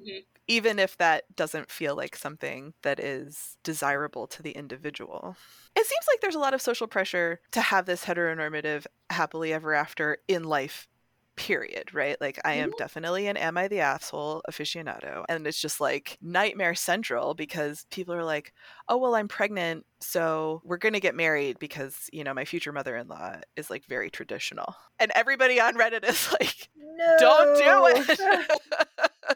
[0.00, 0.18] Mm-hmm.
[0.48, 5.36] Even if that doesn't feel like something that is desirable to the individual.
[5.76, 9.72] It seems like there's a lot of social pressure to have this heteronormative happily ever
[9.72, 10.88] after in life
[11.36, 12.20] period, right?
[12.20, 12.78] Like I am mm-hmm.
[12.78, 15.24] definitely an am I the asshole aficionado.
[15.28, 18.52] And it's just like nightmare central because people are like,
[18.88, 22.72] "Oh, well, I'm pregnant, so we're going to get married because, you know, my future
[22.72, 27.16] mother-in-law is like very traditional." And everybody on Reddit is like, no.
[27.18, 27.56] "Don't
[27.96, 28.50] do it."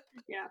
[0.28, 0.46] yeah.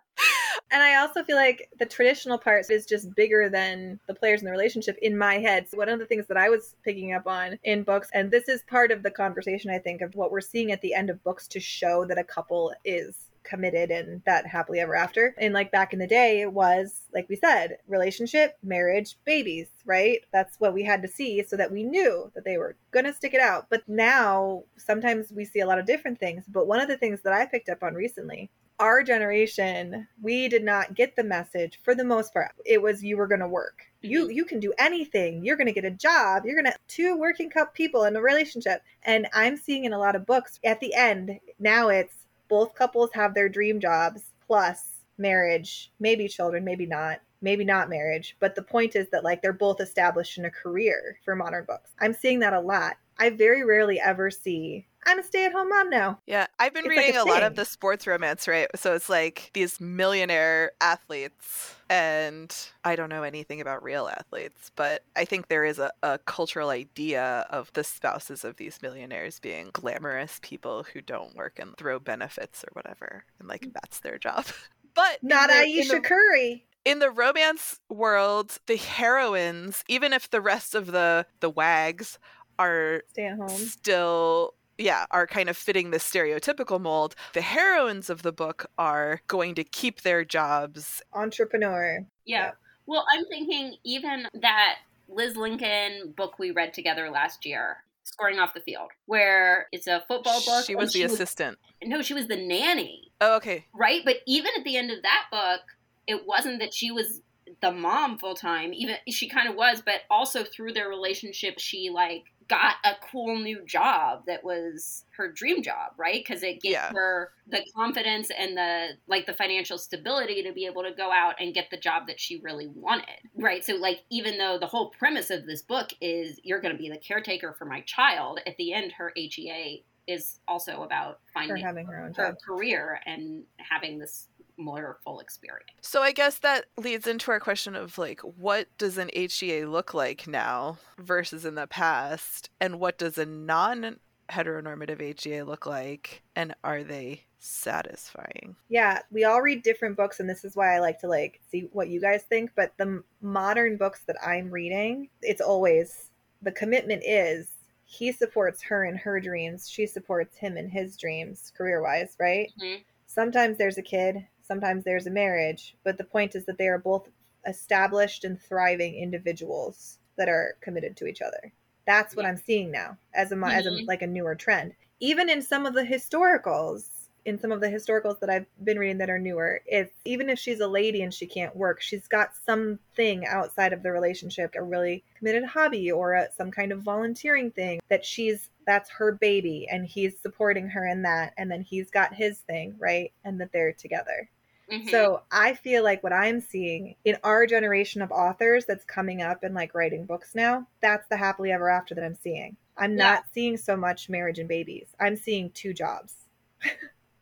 [0.71, 4.45] And I also feel like the traditional part is just bigger than the players in
[4.45, 5.67] the relationship in my head.
[5.69, 8.49] So one of the things that I was picking up on in books, and this
[8.49, 11.23] is part of the conversation, I think, of what we're seeing at the end of
[11.23, 15.35] books to show that a couple is committed and that happily ever after.
[15.37, 20.19] And like back in the day, it was, like we said, relationship, marriage, babies, right?
[20.33, 23.13] That's what we had to see so that we knew that they were going to
[23.13, 23.67] stick it out.
[23.69, 26.45] But now, sometimes we see a lot of different things.
[26.47, 30.63] But one of the things that I picked up on recently our generation, we did
[30.63, 32.51] not get the message for the most part.
[32.65, 33.83] It was you were going to work.
[34.01, 34.31] You mm-hmm.
[34.31, 35.45] you can do anything.
[35.45, 36.43] You're going to get a job.
[36.45, 38.81] You're going to two working cup people in a relationship.
[39.03, 42.13] And I'm seeing in a lot of books at the end now it's
[42.47, 48.35] both couples have their dream jobs plus marriage, maybe children, maybe not, maybe not marriage.
[48.39, 51.91] But the point is that like they're both established in a career for modern books.
[51.99, 52.97] I'm seeing that a lot.
[53.17, 56.19] I very rarely ever see I'm a stay at home mom now.
[56.25, 58.67] Yeah, I've been It's like reading a a, lot of the sports romance, right?
[58.75, 62.51] So it's like these millionaire athletes, and
[62.83, 66.69] I don't know anything about real athletes, but I think there is a, a cultural
[66.69, 71.99] idea of the spouses of these millionaires being glamorous people who don't work and throw
[71.99, 74.45] benefits or whatever, and like that's their job.
[74.95, 76.65] But Not the- Ayesha the- Curry.
[76.85, 82.17] in the romance world, the heroines, even if the rest of the the wags
[82.59, 83.49] are Stay at home.
[83.49, 89.21] still yeah are kind of fitting the stereotypical mold the heroines of the book are
[89.27, 92.05] going to keep their jobs Entrepreneur.
[92.25, 92.37] Yeah.
[92.45, 92.51] Yeah.
[92.87, 94.75] Well, I'm thinking even that
[95.07, 100.03] Liz Lincoln book we read together last year, Scoring Off the Field, where it's a
[100.07, 100.65] football book.
[100.65, 104.01] she was the assistant no, she was the nanny, oh okay right?
[104.03, 105.61] But even at the end of that book,
[106.07, 107.21] it wasn't that she was
[107.61, 108.73] the mom full time.
[108.73, 113.37] Even she kind of was, but also through their relationship, she like got a cool
[113.39, 116.23] new job that was her dream job, right?
[116.23, 116.91] Because it gave Yeah.
[116.91, 121.35] her the confidence and the like the financial stability to be able to go out
[121.39, 123.63] and get the job that she really wanted, right?
[123.63, 126.89] So like even though the whole premise of this book is you're going to be
[126.89, 131.57] the caretaker for my child, at the end her HEA is also about Her finding
[131.57, 132.37] having her own her job.
[132.45, 135.69] career and having this more full experience.
[135.81, 139.93] so i guess that leads into our question of like what does an hea look
[139.93, 143.97] like now versus in the past and what does a non
[144.29, 150.27] heteronormative hea look like and are they satisfying Yeah, we all read different books, and
[150.29, 152.51] this is why I like to like see what you guys think.
[152.55, 156.09] But the m- modern books that I'm reading, it's always
[156.41, 157.49] the commitment is
[157.85, 162.51] he supports her in her dreams, she supports him in his dreams, career wise, right?
[162.59, 162.83] Mhm.
[163.05, 166.77] Sometimes there's a kid, sometimes there's a marriage, but the point is that they are
[166.77, 167.09] both
[167.47, 171.51] established and thriving individuals that are committed to each other.
[171.85, 172.29] That's what Yeah.
[172.29, 173.87] I'm seeing now as a mo- as a Mhm.
[173.87, 174.73] like a newer trend.
[174.99, 176.89] Even in some of the historicals,
[177.25, 180.39] in some of the historicals that I've been reading that are newer, it's even if
[180.39, 184.61] she's a lady and she can't work, she's got something outside of the relationship, a
[184.63, 189.67] really committed hobby or a, some kind of volunteering thing that she's that's her baby
[189.69, 193.11] and he's supporting her in that and then he's got his thing, right?
[193.23, 194.27] And that they're together.
[194.71, 194.89] Mhm.
[194.89, 199.43] So I feel like what I'm seeing in our generation of authors that's coming up
[199.43, 202.57] and like writing books now, that's the happily ever after that I'm seeing.
[202.77, 202.97] I'm Yeah.
[202.97, 204.95] not seeing so much marriage and babies.
[204.99, 206.27] I'm seeing two jobs.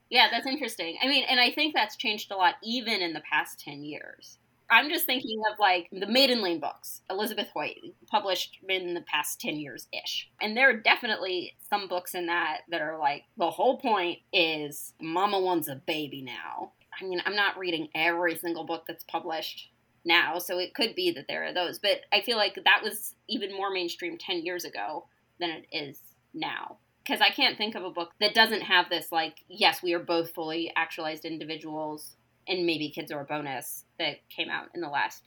[0.09, 0.97] Yeah, that's interesting.
[1.01, 4.37] I mean, and I think that's changed a lot even in the past 10 years.
[4.69, 7.77] I'm just thinking of like the Maiden Lane books, Elizabeth Hoyt,
[8.09, 10.29] published in the past 10 years ish.
[10.41, 14.93] And there are definitely some books in that that are like, the whole point is
[15.01, 16.73] Mama wants a baby now.
[16.99, 19.69] I mean, I'm not reading every single book that's published
[20.05, 21.79] now, so it could be that there are those.
[21.79, 25.05] But I feel like that was even more mainstream 10 years ago
[25.39, 25.99] than it is
[26.33, 29.93] now because I can't think of a book that doesn't have this like yes we
[29.93, 32.15] are both fully actualized individuals
[32.47, 35.23] and maybe kids are a bonus that came out in the last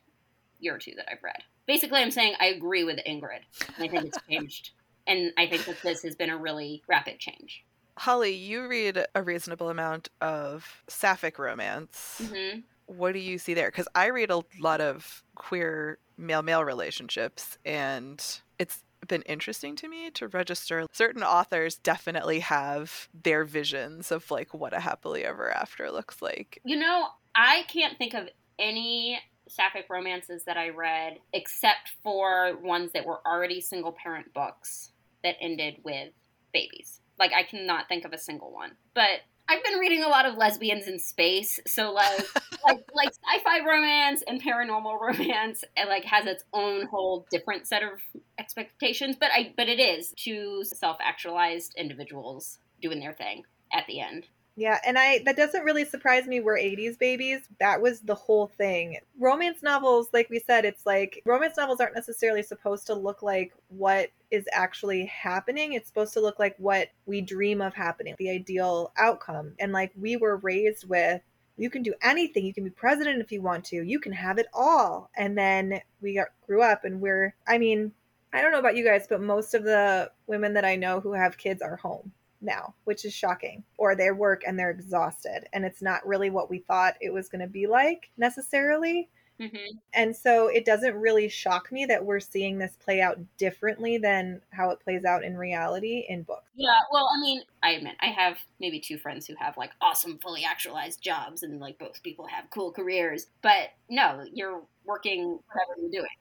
[0.61, 1.43] year or two that I've read.
[1.67, 3.41] Basically, I'm saying I agree with Ingrid.
[3.79, 4.71] I think it's changed,
[5.07, 7.65] and I think that this has been a really rapid change.
[7.99, 12.21] Holly, you read a reasonable amount of sapphic romance.
[12.23, 13.69] hmm What do you see there?
[13.69, 18.23] Because I read a lot of queer male male relationships, and
[18.59, 24.53] it's been interesting to me to register certain authors definitely have their visions of like
[24.53, 26.61] what a happily ever after looks like.
[26.65, 28.29] You know, I can't think of
[28.59, 34.91] any sapphic romances that I read except for ones that were already single parent books
[35.23, 36.13] that ended with
[36.53, 37.01] babies.
[37.19, 38.73] Like I cannot think of a single one.
[38.95, 42.19] But I've been reading a lot of lesbians in space, so like
[42.65, 47.83] like like sci-fi romance and paranormal romance it like has its own whole different set
[47.83, 48.01] of
[48.39, 54.27] expectations, but I but it is two self-actualized individuals doing their thing at the end.
[54.59, 56.41] Yeah, and I that doesn't really surprise me.
[56.41, 57.41] We're 80s babies.
[57.61, 58.99] That was the whole thing.
[59.21, 63.53] Romance novels, like we said, it's like romance novels aren't necessarily supposed to look like
[63.69, 65.75] what is actually happening.
[65.75, 69.53] It's supposed to look like what we dream of happening, the ideal outcome.
[69.61, 71.21] And like we were raised with
[71.59, 72.45] you can do anything.
[72.45, 73.83] You can be president if you want to.
[73.83, 75.11] You can have it all.
[75.17, 77.93] And then we got, grew up and we're I mean,
[78.33, 81.13] I don't know about you guys, but most of the women that I know who
[81.13, 82.13] have kids are home
[82.47, 83.63] now, which is shocking.
[83.77, 87.29] Or they work and they're exhausted, and it's not really what we thought it was
[87.29, 89.11] going to be like necessarily.
[89.39, 89.77] Mm-hmm.
[89.93, 94.41] And so it doesn't really shock me that we're seeing this play out differently than
[94.51, 96.49] how it plays out in reality in books.
[96.55, 100.19] Yeah, well, I mean, I admit I have maybe two friends who have like awesome,
[100.23, 103.27] fully actualized jobs, and like both people have cool careers.
[103.43, 106.17] But no, you're working whatever you're doing.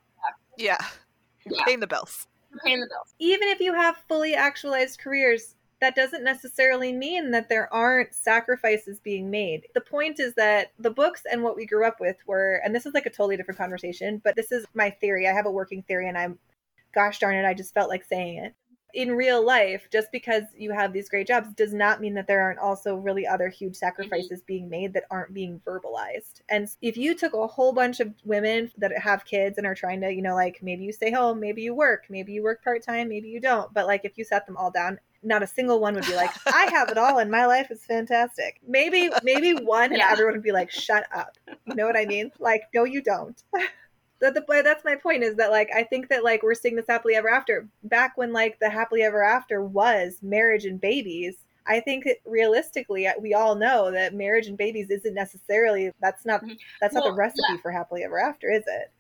[0.58, 0.78] Yeah.
[1.50, 1.64] Yeah.
[1.66, 2.28] Paying the bills.
[2.52, 3.14] You're paying the bills.
[3.20, 5.56] Even if you have fully actualized careers,
[5.86, 9.68] that doesn't necessarily mean that there aren't sacrifices being made.
[9.76, 12.88] The point is that the books and what we grew up with were, and this
[12.88, 15.28] is like a totally different conversation, but this is my theory.
[15.28, 16.40] I have a working theory and I'm,
[16.96, 18.56] gosh darn it, I just felt like saying it.
[18.96, 22.42] In real life, just because you have these great jobs does not mean that there
[22.42, 23.86] aren't also really other huge mm-hmm.
[23.86, 26.42] sacrifices being made that aren't being verbalized.
[26.50, 30.02] And if you took a whole bunch of women that have kids and are trying
[30.02, 32.82] to, you know, like maybe you stay home, maybe you work, maybe you work part
[32.82, 35.80] time, maybe you don't, but like if you set them all down not a single
[35.80, 38.60] one would be like, I have it all and my life is fantastic.
[38.68, 40.10] Maybe, maybe one and Yeah.
[40.12, 41.38] everyone would be like, shut up.
[41.68, 42.32] You know what I mean?
[42.40, 43.42] Like, no, you don't.
[44.22, 46.86] that the, that's my point is that like I think that like we're seeing this
[46.88, 47.68] happily ever after.
[47.84, 51.36] Back when like the happily ever after was marriage and babies,
[51.68, 56.58] I think realistically we all know that marriage and babies isn't necessarily that's not Mhm.
[56.80, 58.92] that's not the recipe for happily ever after, is it?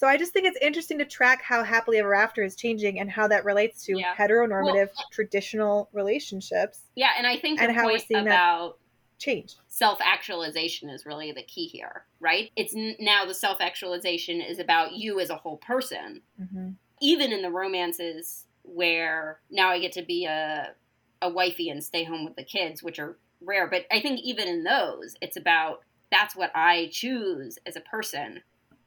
[0.00, 3.10] So I just think it's interesting to track how happily ever after is changing and
[3.10, 4.14] how that relates to Yeah.
[4.16, 8.78] heteronormative traditional relationships Yeah, and I think And how we're seeing that- about
[9.18, 9.56] change.
[9.68, 12.50] self actualization is really the key here, right?
[12.56, 16.22] It's n- now the self actualization is about you as a whole person.
[16.38, 16.70] hmm
[17.02, 20.74] Even in the romances where now I get to be a
[21.20, 24.48] a wifey and stay home with the kids, which are rare, but I think even
[24.48, 28.42] in those, it's about that's what I choose as a person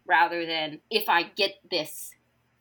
[0.06, 2.12] rather than if I get this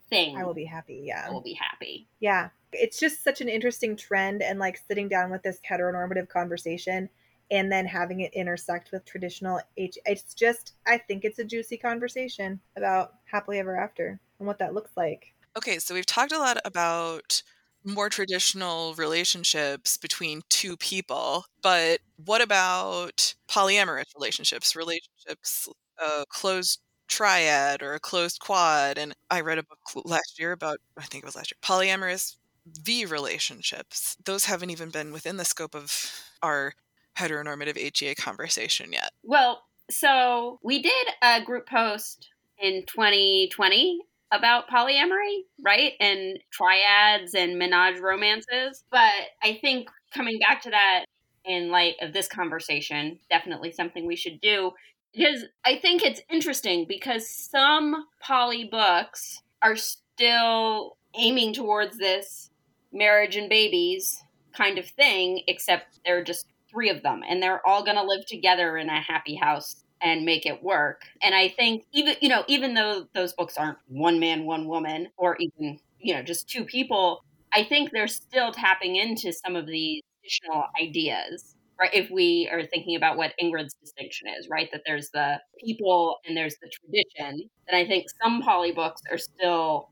[0.09, 1.03] thing, I will be happy.
[1.07, 1.25] Yeah.
[1.27, 2.09] I will be happy.
[2.21, 2.51] Yeah.
[2.73, 7.09] It's just such an interesting trend and like sitting down with this heteronormative conversation
[7.51, 11.77] and then having it intersect with traditional H it's just I think it's a juicy
[11.77, 15.35] conversation about happily ever after and what that looks like.
[15.57, 17.43] Okay, so we've talked a lot about
[17.85, 25.69] more traditional relationships between two people, but what about polyamorous relationships, relationships,
[25.99, 26.81] a closed
[27.13, 28.99] triad or a closed quad?
[28.99, 32.37] And I read a book last year about, I think it was last year, polyamorous
[32.67, 34.17] V relationships.
[34.25, 36.75] Those haven't even been within the scope of our
[37.17, 39.11] heteronormative HEA conversation yet.
[39.23, 44.01] Well, so we did a group post in 2020
[44.31, 45.93] about polyamory, right?
[46.01, 48.85] And triads and menage romances.
[48.91, 51.05] But I think coming back to that
[51.45, 54.71] in light of this conversation, definitely something we should do.
[55.15, 62.51] Because I think it's interesting because some poly books are still aiming towards this
[62.93, 64.23] marriage and babies
[64.57, 68.03] kind of thing, except there are just three of them and they're all going to
[68.03, 71.03] live together in a happy house and make it work.
[71.23, 75.09] And I think even you know even though those books aren't one man one woman
[75.17, 79.67] or even you know just two people, I think they're still tapping into some of
[79.67, 81.52] these additional ideas.
[81.83, 86.19] Right, if we are thinking about what Ingrid's distinction is, right, that there's the people
[86.25, 89.89] and there's the tradition, then I think some poly books are still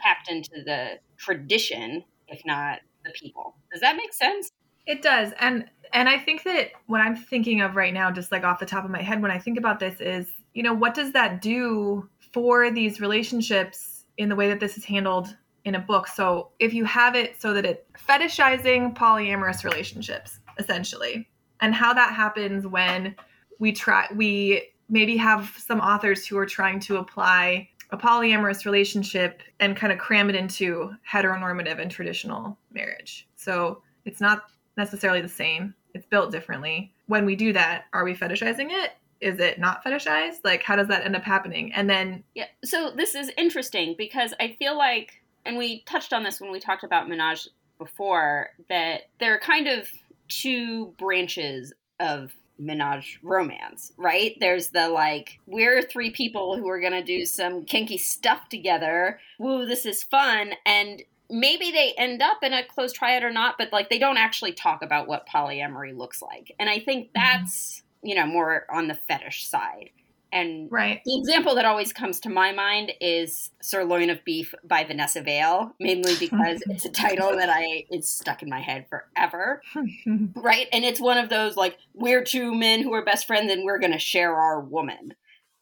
[0.00, 3.56] tapped into the tradition, if not the people.
[3.72, 4.52] Does that make sense?
[4.86, 5.32] It does.
[5.40, 8.66] And and I think that what I'm thinking of right now, just like off the
[8.66, 11.42] top of my head, when I think about this is, you know, what does that
[11.42, 16.06] do for these relationships in the way that this is handled in a book?
[16.06, 21.28] So if you have it so that it fetishizing polyamorous relationships, essentially,
[21.62, 23.14] and how that happens when
[23.58, 29.42] we try we maybe have some authors who are trying to apply a polyamorous relationship
[29.60, 33.28] and kind of cram it into heteronormative and traditional marriage.
[33.36, 34.44] So it's not
[34.76, 35.74] necessarily the same.
[35.94, 36.92] It's built differently.
[37.06, 38.92] When we do that, are we fetishizing it?
[39.20, 40.38] Is it not fetishized?
[40.42, 41.72] Like, how does that end up happening?
[41.74, 42.46] And then, Yeah.
[42.64, 46.60] So this is interesting because I feel like, and we touched on this when we
[46.60, 47.48] talked about menage
[47.78, 49.86] before, that there are kind of
[50.28, 54.36] two branches of menage romance, right?
[54.38, 59.18] There's the like, we're three people who are going to do some kinky stuff together.
[59.38, 60.52] Woo, this is fun.
[60.64, 64.18] And maybe they end up in a close triad or not, but like they don't
[64.18, 66.54] actually talk about what polyamory looks like.
[66.58, 67.20] And I think mm-hmm.
[67.20, 69.90] that's, you know, more on the fetish side.
[70.32, 71.02] And right.
[71.04, 75.74] the example that always comes to my mind is Sirloin of Beef by Vanessa Vale,
[75.78, 79.62] mainly because it's a title that I is stuck in my head forever.
[80.34, 80.66] Right?
[80.72, 83.78] And it's one of those like we're two men who are best friends and we're
[83.78, 85.14] going to share our woman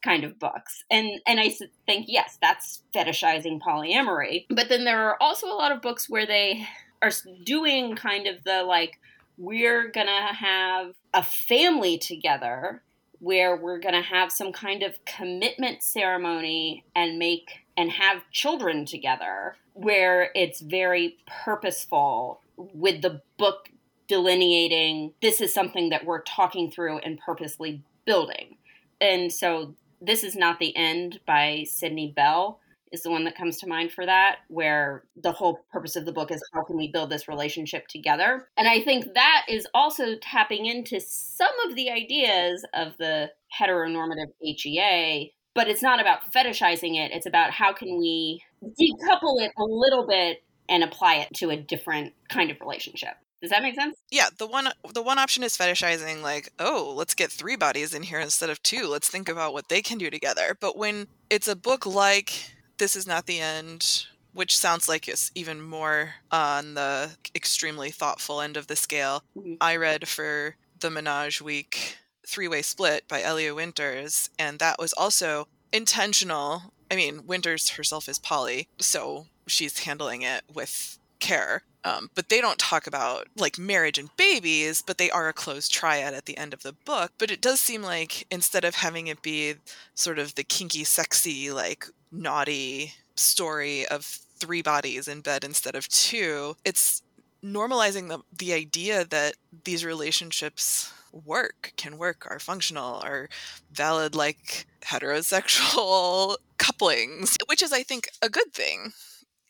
[0.03, 0.83] kind of books.
[0.89, 1.49] And and I
[1.85, 4.45] think yes, that's fetishizing polyamory.
[4.49, 6.65] But then there are also a lot of books where they
[7.01, 7.11] are
[7.43, 8.99] doing kind of the like
[9.37, 12.81] we're going to have a family together
[13.21, 18.83] where we're going to have some kind of commitment ceremony and make and have children
[18.83, 23.69] together where it's very purposeful with the book
[24.07, 28.57] delineating this is something that we're talking through and purposely building.
[28.99, 32.59] And so this is not the end by Sidney Bell
[32.91, 36.11] is the one that comes to mind for that, where the whole purpose of the
[36.11, 38.47] book is how can we build this relationship together.
[38.57, 44.31] And I think that is also tapping into some of the ideas of the heteronormative
[44.41, 47.11] HEA, but it's not about fetishizing it.
[47.11, 51.57] It's about how can we decouple it a little bit and apply it to a
[51.57, 53.15] different kind of relationship.
[53.41, 53.97] Does that make sense?
[54.11, 58.03] Yeah, the one the one option is fetishizing like, oh, let's get three bodies in
[58.03, 58.87] here instead of two.
[58.87, 60.55] Let's think about what they can do together.
[60.59, 62.51] But when it's a book like
[62.81, 68.41] This Is Not the End, which sounds like it's even more on the extremely thoughtful
[68.41, 69.23] end of the scale.
[69.37, 69.57] Mhm.
[69.61, 74.93] I read for the Menage Week Three Way Split by Elia Winters, and that was
[74.93, 76.73] also intentional.
[76.89, 81.63] I mean, Winters herself is poly, so she's handling it with care.
[81.83, 85.71] Um, but they don't talk about like marriage and babies, but they are a closed
[85.71, 87.11] triad at the end of the book.
[87.19, 89.57] But it does seem like instead of having it be
[89.93, 95.87] sort of the kinky, sexy, like naughty story of three bodies in bed instead of
[95.87, 97.01] two, it's
[97.43, 103.29] normalizing the the idea that these relationships work, can work, are functional, are
[103.71, 108.93] valid like heterosexual couplings, which is I think a good thing.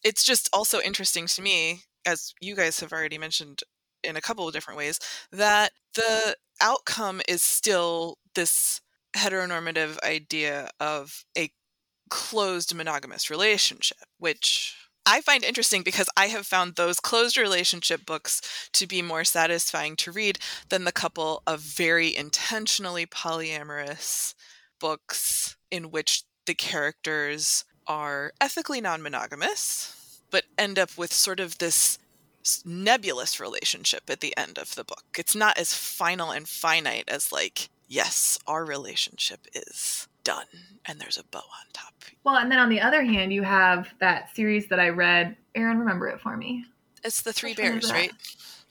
[0.03, 3.61] It's just also interesting to me, as you guys have already mentioned
[4.03, 4.99] in a couple of different ways,
[5.31, 8.81] that the outcome is still this
[9.15, 11.51] heteronormative idea of a
[12.11, 18.69] closed monogamous relationship, which I find interesting because I have found those closed relationship books
[18.73, 20.37] to be more satisfying to read
[20.69, 24.35] than the couple of very intentionally polyamorous
[24.79, 31.57] books in which the characters are ethically non monogamous, but end up with sort of
[31.57, 31.97] this
[32.65, 35.05] nebulous relationship at the end of the book.
[35.17, 40.45] It's not as final and finite as, like, yes, our relationship is done
[40.85, 41.93] and there's a bow on top.
[42.23, 45.35] Well, and then on the other hand, you have that series that I read.
[45.55, 46.65] Erin, remember it for me.
[47.03, 48.13] It's the Three Which Bears, right?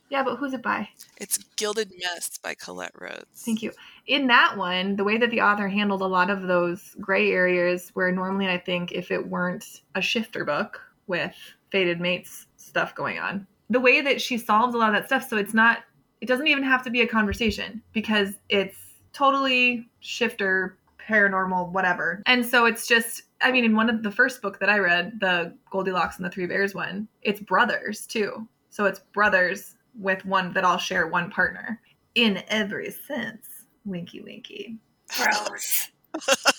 [0.08, 0.88] Yeah, but who's it by?
[1.18, 3.26] It's Gilded Mess by Colette Rhodes.
[3.44, 3.72] Thank you.
[4.06, 7.90] In that one, the way that the author handled a lot of those gray areas,
[7.94, 11.34] where normally I think if it weren't a shifter book with
[11.70, 15.28] fated mates stuff going on, the way that she solves a lot of that stuff,
[15.28, 15.84] so it's not,
[16.20, 18.78] it doesn't even have to be a conversation because it's
[19.12, 20.76] totally shifter,
[21.10, 22.22] paranormal, whatever.
[22.26, 25.18] And so it's just, I mean, in one of the first book that I read,
[25.20, 28.46] the Goldilocks and the Three Bears one, it's brothers too.
[28.70, 31.80] So it's brothers with one that all share one partner
[32.14, 33.46] in every sense.
[33.84, 34.78] Winky, winky.
[35.16, 35.88] Gross.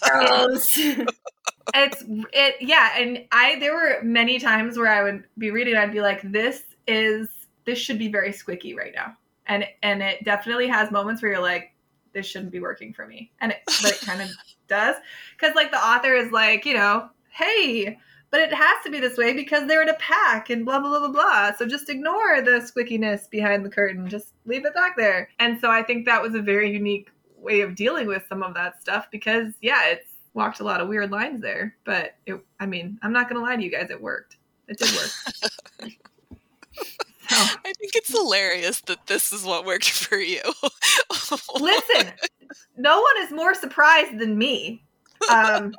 [0.01, 0.79] Gross.
[1.73, 5.91] It's it, yeah, and I there were many times where I would be reading, I'd
[5.91, 7.29] be like, this is
[7.65, 11.41] this should be very squicky right now, and and it definitely has moments where you're
[11.41, 11.71] like,
[12.13, 14.29] this shouldn't be working for me, and it but it kind of
[14.67, 14.95] does,
[15.37, 17.97] because like the author is like, you know, hey.
[18.29, 20.87] But it has to be this way because they're in a pack and blah blah
[20.87, 21.51] blah blah blah.
[21.57, 24.07] So just ignore the squickiness behind the curtain.
[24.07, 25.27] Just leave it back there.
[25.39, 28.53] And so I think that was a very unique way of dealing with some of
[28.53, 31.75] that stuff because yeah, it's walked a lot of weird lines there.
[31.83, 34.37] But it, I mean, I'm not gonna lie to you guys, it worked.
[34.69, 35.91] It did work.
[37.31, 40.41] so I think it's hilarious that this is what worked for you.
[41.59, 42.13] listen,
[42.77, 44.83] no one is more surprised than me.
[45.31, 45.73] Um,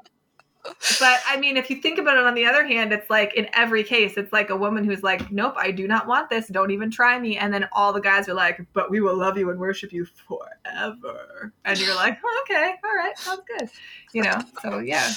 [1.01, 3.49] but I mean, if you think about it on the other hand, it's like in
[3.53, 6.47] every case, it's like a woman who's like, nope, I do not want this.
[6.49, 7.37] Don't even try me.
[7.37, 10.05] And then all the guys are like, but we will love you and worship you
[10.05, 11.53] forever.
[11.65, 13.71] And you're like, oh, okay, all right, sounds good.
[14.13, 15.11] You know, so yeah,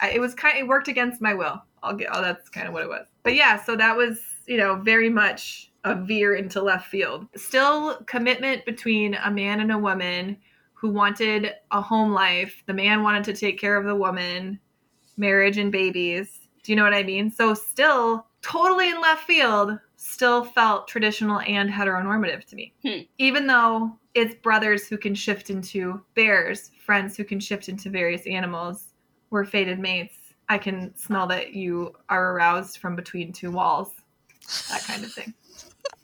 [0.00, 1.60] I, it was kind it worked against my will.
[1.82, 3.06] I'll get, oh, that's kind of what it was.
[3.24, 7.26] But yeah, so that was, you know, very much a veer into left field.
[7.36, 10.36] Still commitment between a man and a woman
[10.74, 12.62] who wanted a home life.
[12.66, 14.60] The man wanted to take care of the woman
[15.16, 16.40] marriage and babies.
[16.62, 17.30] Do you know what I mean?
[17.30, 22.74] So still totally in left field, still felt traditional and heteronormative to me.
[22.84, 23.00] Hmm.
[23.18, 28.26] Even though it's brothers who can shift into bears, friends who can shift into various
[28.26, 28.88] animals,
[29.30, 30.34] we're fated mates.
[30.48, 33.92] I can smell that you are aroused from between two walls.
[34.70, 35.34] That kind of thing.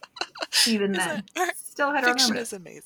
[0.66, 1.24] Even then.
[1.57, 2.40] Still fiction heteronormative.
[2.40, 2.82] is amazing.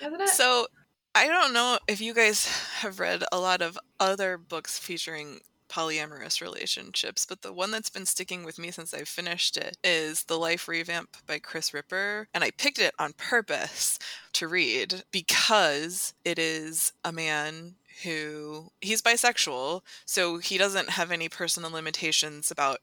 [0.00, 0.28] Isn't it?
[0.28, 0.66] So
[1.14, 2.46] I don't know if you guys
[2.80, 8.06] have read a lot of other books featuring polyamorous relationships, but the one that's been
[8.06, 12.28] sticking with me since I finished it is The Life Revamp by Kris Ripper.
[12.32, 13.98] And I picked it on purpose
[14.34, 17.74] to read because it is a man
[18.04, 22.78] who he's bisexual, so he doesn't have any personal limitations about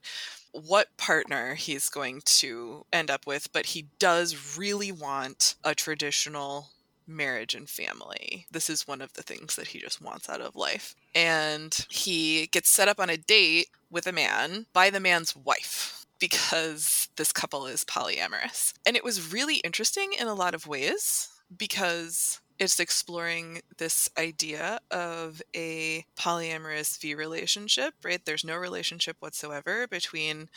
[0.64, 6.70] what partner he's going to end up with, but he does really want a traditional
[7.08, 8.48] marriage and family.
[8.52, 10.96] This is one of the things that he just wants out of life.
[11.14, 16.06] And he gets set up on a date with a man by the man's wife
[16.20, 18.74] because this couple is polyamorous.
[18.86, 24.80] And it was really interesting in a lot of ways because it's exploring this idea
[24.92, 28.24] of a polyamorous V relationship, right?
[28.24, 30.50] There's no relationship whatsoever between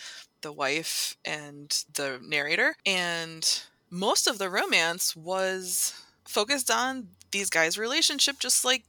[0.43, 2.77] the wife and the narrator.
[2.87, 8.85] And most of the romance was focused on these guys' relationship, just like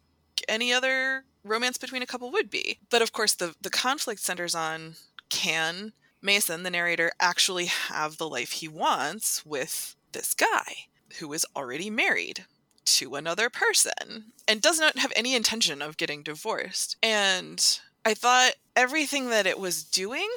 [0.48, 2.80] any other romance between a couple would be.
[2.90, 4.96] But of course, the, the conflict centers on
[5.30, 10.88] can Mason, the narrator, actually have the life he wants with this guy
[11.20, 12.46] who is already married
[12.98, 16.98] to another person and does not have any intention of getting divorced.
[17.04, 20.30] And I thought everything that it was doing,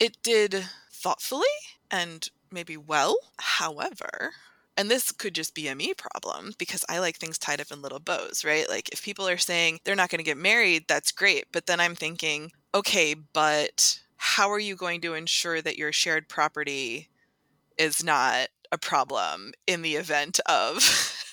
[0.00, 1.46] it did thoughtfully
[1.90, 3.16] and maybe well.
[3.38, 4.32] However,
[4.76, 7.82] and this could just be a me problem because I like things tied up in
[7.82, 8.68] little bows, right?
[8.68, 11.46] Like if people are saying they're not going to get married, that's great.
[11.52, 16.28] But then I'm thinking, okay, but how are you going to ensure that your shared
[16.28, 17.08] property
[17.76, 21.28] is not a problem in the event of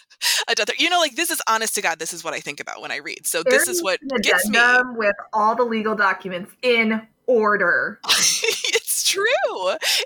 [0.48, 0.70] a death?
[0.80, 2.92] You know, like this is honest to God, this is what I think about when
[2.92, 3.26] I read.
[3.26, 4.60] So There this is what gets me.
[4.96, 8.00] with all the legal documents in order.
[8.08, 9.26] it's true.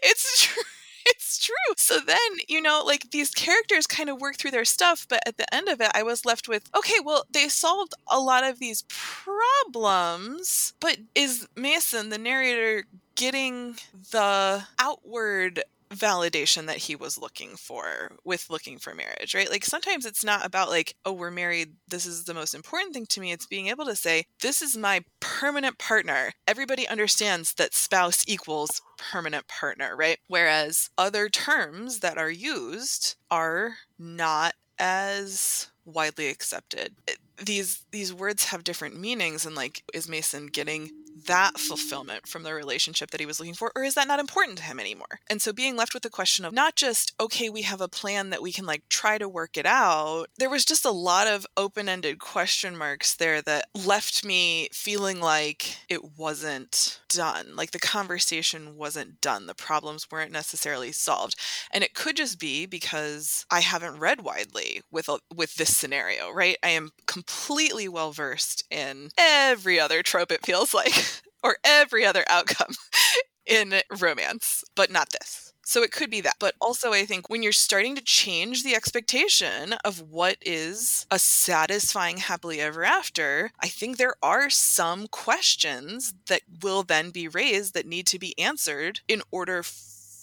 [0.03, 0.63] It's true.
[1.05, 1.73] It's true.
[1.75, 5.35] So then, you know, like these characters kind of work through their stuff, but at
[5.35, 8.59] the end of it, I was left with okay, well, they solved a lot of
[8.59, 12.85] these problems, but is Mason, the narrator,
[13.15, 13.75] getting
[14.11, 19.49] the outward validation that he was looking for with looking for marriage, right?
[19.49, 21.73] Like sometimes it's not about like, oh, we're married.
[21.87, 23.31] This is the most important thing to me.
[23.31, 26.31] It's being able to say, this is my permanent partner.
[26.47, 30.17] Everybody understands that spouse equals permanent partner, right?
[30.27, 36.95] Whereas other terms that are used are not as widely accepted.
[37.07, 40.91] It- These these words have different meanings and like is Mason getting
[41.27, 44.57] that fulfillment from the relationship that he was looking for or is that not important
[44.57, 45.19] to him anymore?
[45.29, 48.29] And so being left with the question of not just okay, we have a plan
[48.29, 50.27] that we can like try to work it out.
[50.37, 55.77] There was just a lot of open-ended question marks there that left me feeling like
[55.89, 57.55] it wasn't done.
[57.55, 59.45] Like the conversation wasn't done.
[59.45, 61.35] The problems weren't necessarily solved.
[61.71, 66.31] And it could just be because I haven't read widely with a, with this scenario,
[66.31, 66.57] right?
[66.63, 70.93] I am completely well versed in every other trope it feels like
[71.43, 72.75] or every other outcome
[73.45, 75.53] in romance, but not this.
[75.65, 76.35] So it could be that.
[76.39, 81.17] But also, I think when you're starting to change the expectation of what is a
[81.17, 87.73] satisfying happily ever after, I think there are some questions that will then be raised
[87.75, 89.63] that need to be answered in order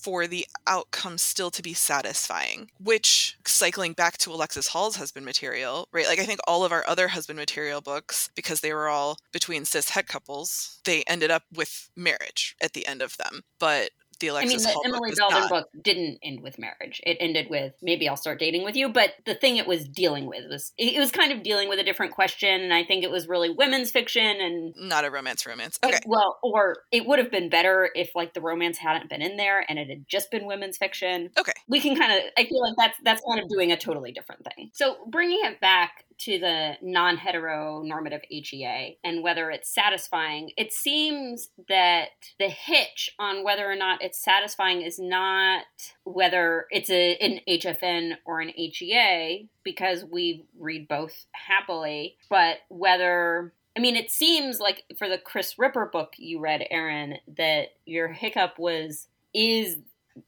[0.01, 2.71] for the outcome still to be satisfying.
[2.83, 6.07] Which, cycling back to Alexis Hall's husband material, right?
[6.07, 9.65] Like, I think all of our other husband material books, because they were all between
[9.65, 13.43] cis het couples, they ended up with marriage at the end of them.
[13.59, 13.91] But
[14.21, 17.01] the I mean, the Hall Emily Belden book didn't end with marriage.
[17.05, 18.89] It ended with maybe I'll start dating with you.
[18.89, 21.85] But the thing it was dealing with was it was kind of dealing with a
[21.85, 24.75] different question, and I think it was really women's fiction and.
[24.77, 25.79] Not a romance romance.
[25.85, 25.99] Okay.
[26.07, 29.65] Well, or it would have been better if like the romance hadn't been in there
[29.69, 31.31] and it had just been women's fiction.
[31.39, 31.53] Okay.
[31.69, 34.45] We can kind of I feel like that's that's kind of doing a totally different
[34.45, 34.71] thing.
[34.73, 42.11] So bringing it back to the non-heteronormative HEA and whether it's satisfying, it seems that
[42.39, 45.65] the hitch on whether or not it's satisfying is not
[46.05, 53.53] whether it's a, an HFN or an HEA because we read both happily, but whether
[53.77, 58.09] I mean, it seems like for the Kris Ripper book you read, Erin, that your
[58.09, 59.79] hiccup was is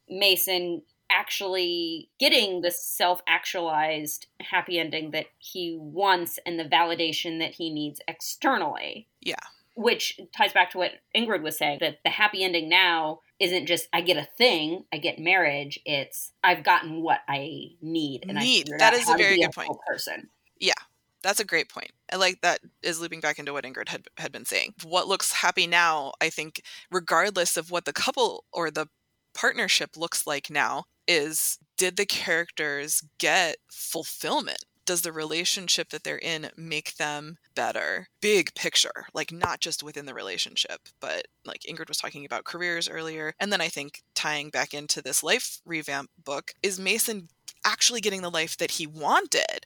[0.09, 0.83] Mason
[1.13, 7.73] actually getting the self actualized happy ending that he wants and the validation that he
[7.73, 9.09] needs externally.
[9.21, 9.37] Yeah.
[9.75, 13.89] Which ties back to what Ingrid was saying that the happy ending now isn't just
[13.93, 15.79] I get a thing, I get marriage.
[15.85, 18.71] It's I've gotten what I need and Need.
[18.75, 19.71] I That is a very good point.
[19.87, 20.29] Person.
[20.61, 20.75] Yeah,
[21.23, 21.91] That's a great point.
[22.13, 24.75] I like that is looping back into what Ingrid had, had been saying.
[24.85, 28.89] What looks happy now, I think, regardless of what the couple or the
[29.35, 36.19] partnership looks like now, is did the characters get fulfillment does the relationship that they're
[36.19, 38.09] in make them better?
[38.21, 42.89] Big picture, like not just within the relationship, but like Ingrid was talking about careers
[42.89, 43.35] earlier.
[43.39, 47.29] And then I think tying back into this life revamp book is Mason
[47.65, 49.65] actually getting the life that he wanted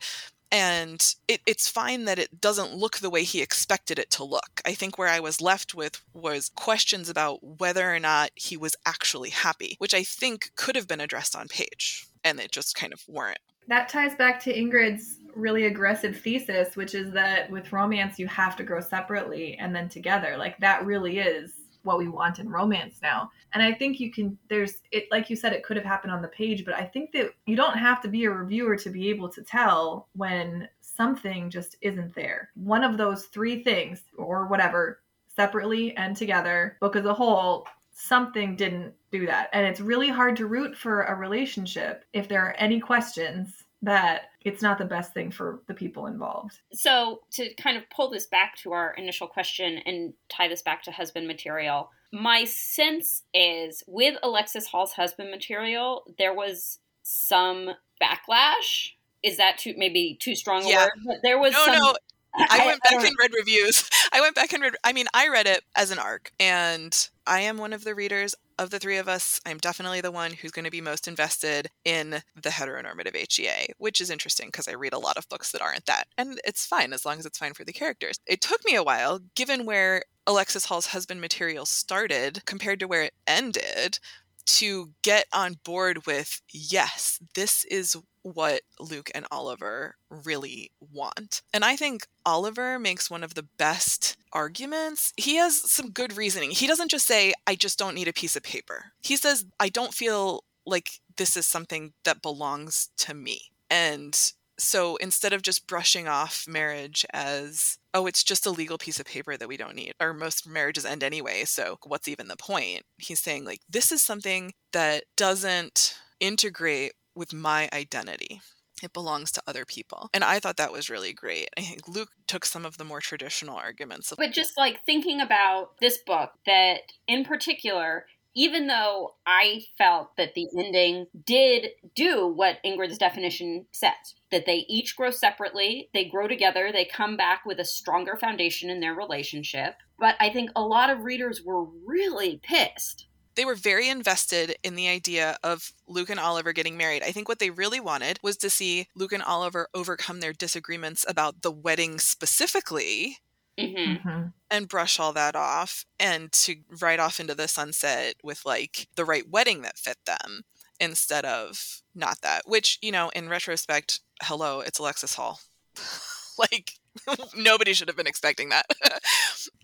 [0.50, 4.60] and it, it's fine that it doesn't look the way he expected it to look.
[4.64, 8.76] I think where I was left with was questions about whether or not he was
[8.84, 12.92] actually happy, which I think could have been addressed on page, and it just kind
[12.92, 13.38] of weren't.
[13.68, 18.56] That ties back to Ingrid's really aggressive thesis, which is that with romance, you have
[18.56, 20.36] to grow separately and then together.
[20.38, 21.52] Like, that really is
[21.86, 23.30] what we want in romance now.
[23.54, 26.20] And I think you can there's it like you said it could have happened on
[26.20, 29.08] the page, but I think that you don't have to be a reviewer to be
[29.08, 32.50] able to tell when something just isn't there.
[32.54, 35.00] One of those three things or whatever
[35.34, 39.48] separately and together, book as a whole, something didn't do that.
[39.52, 44.30] And it's really hard to root for a relationship if there are any questions that
[44.46, 46.60] it's not the best thing for the people involved.
[46.72, 50.82] So, to kind of pull this back to our initial question and tie this back
[50.84, 57.70] to husband material, my sense is with Alexis Hall's husband material, there was some
[58.00, 58.92] backlash.
[59.22, 60.84] Is that too maybe too strong a Yeah.
[60.84, 60.92] word?
[61.04, 61.74] But there was No, some.
[61.74, 61.96] no,
[62.38, 63.88] I went back don't- and read reviews.
[64.12, 64.76] I went back and read.
[64.84, 68.34] I mean, I read it as an arc, and I am one of the readers
[68.58, 69.40] of the three of us.
[69.44, 74.00] I'm definitely the one who's going to be most invested in the heteronormative HEA, which
[74.00, 76.92] is interesting because I read a lot of books that aren't that, and it's fine
[76.92, 78.18] as long as it's fine for the characters.
[78.26, 83.02] It took me a while, given where Alexis Hall's husband material started compared to where
[83.02, 83.98] it ended,
[84.46, 87.96] to get on board with yes, this is
[88.34, 91.42] what Luke and Oliver really want.
[91.54, 95.12] And I think Oliver makes one of the best arguments.
[95.16, 96.50] He has some good reasoning.
[96.50, 98.86] He doesn't just say, I just don't need a piece of paper.
[99.02, 103.52] He says, I don't feel like this is something that belongs to me.
[103.70, 104.18] And
[104.58, 109.06] so instead of just brushing off marriage as, oh, it's just a legal piece of
[109.06, 112.82] paper that we don't need, or most marriages end anyway, so what's even the point?
[112.98, 118.40] He's saying, like, this is something that doesn't integrate with my identity.
[118.82, 120.10] It belongs to other people.
[120.12, 121.48] And I thought that was really great.
[121.56, 125.78] I think Luke took some of the more traditional arguments But just like thinking about
[125.80, 128.04] this book, that in particular,
[128.34, 133.94] even though I felt that the ending did do what Ingrid's definition says,
[134.30, 138.68] that they each grow separately, they grow together, they come back with a stronger foundation
[138.68, 139.76] in their relationship.
[139.98, 143.06] But I think a lot of readers were really pissed.
[143.36, 147.02] They were very invested in the idea of Luke and Oliver getting married.
[147.02, 151.04] I think what they really wanted was to see Luke and Oliver overcome their disagreements
[151.08, 153.18] about the wedding specifically
[153.58, 153.64] hmm
[153.96, 154.32] Mhm.
[154.50, 159.04] and brush all that off and to ride off into the sunset with like the
[159.04, 160.42] right wedding that fit them
[160.78, 165.40] instead of not that which you know in retrospect hello it's alexis hall
[166.38, 166.72] like
[167.36, 168.66] nobody should have been expecting that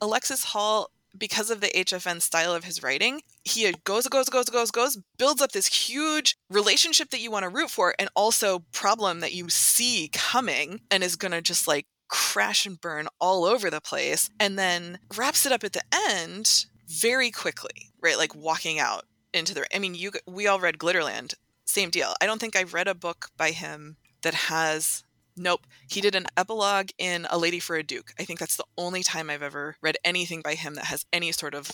[0.00, 4.70] alexis hall because of the hfn style of his writing he goes goes goes goes
[4.70, 9.20] goes builds up this huge relationship that you want to root for and also problem
[9.20, 13.70] that you see coming and is going to just like crash and burn all over
[13.70, 18.78] the place and then wraps it up at the end very quickly right like walking
[18.78, 21.34] out into the i mean you we all read glitterland
[21.72, 22.14] same deal.
[22.20, 25.04] I don't think i've read a book by him that has
[25.36, 28.64] nope he did an epilogue in a lady for a duke i think that's the
[28.76, 31.70] only time i've ever read anything by him that has any sort of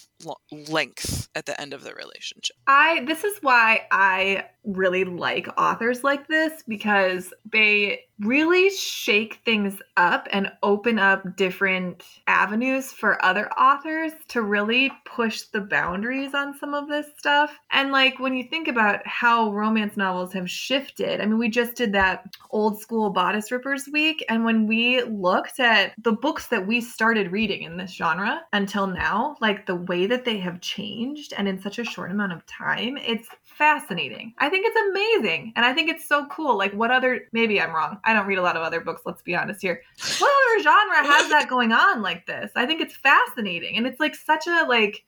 [0.69, 6.05] length at the end of the relationship I this is why I really like authors
[6.05, 13.51] like this because they really shake things up and open up different avenues for other
[13.53, 17.57] authors to really push the boundaries on some of this stuff.
[17.71, 21.75] And like when you think about how romance novels have shifted, I mean we just
[21.75, 26.67] did that old school bodice rippers week and when we looked at the books that
[26.67, 31.33] we started reading in this genre until now, like the way that they have changed
[31.37, 33.29] and in such a short amount of time, it's
[33.59, 34.33] fascinating.
[34.39, 35.53] I think it's amazing.
[35.57, 36.57] And I think it's so cool.
[36.57, 37.99] Like, what other, maybe I'm wrong.
[38.05, 39.83] I don't read a lot of other books, let's be honest here.
[40.19, 42.53] What other genre has that going on like this?
[42.55, 43.77] I think it's fascinating.
[43.77, 45.05] And it's like such a, like,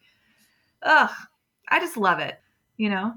[0.82, 1.10] ugh,
[1.68, 2.40] I just love it.
[2.76, 3.14] You know?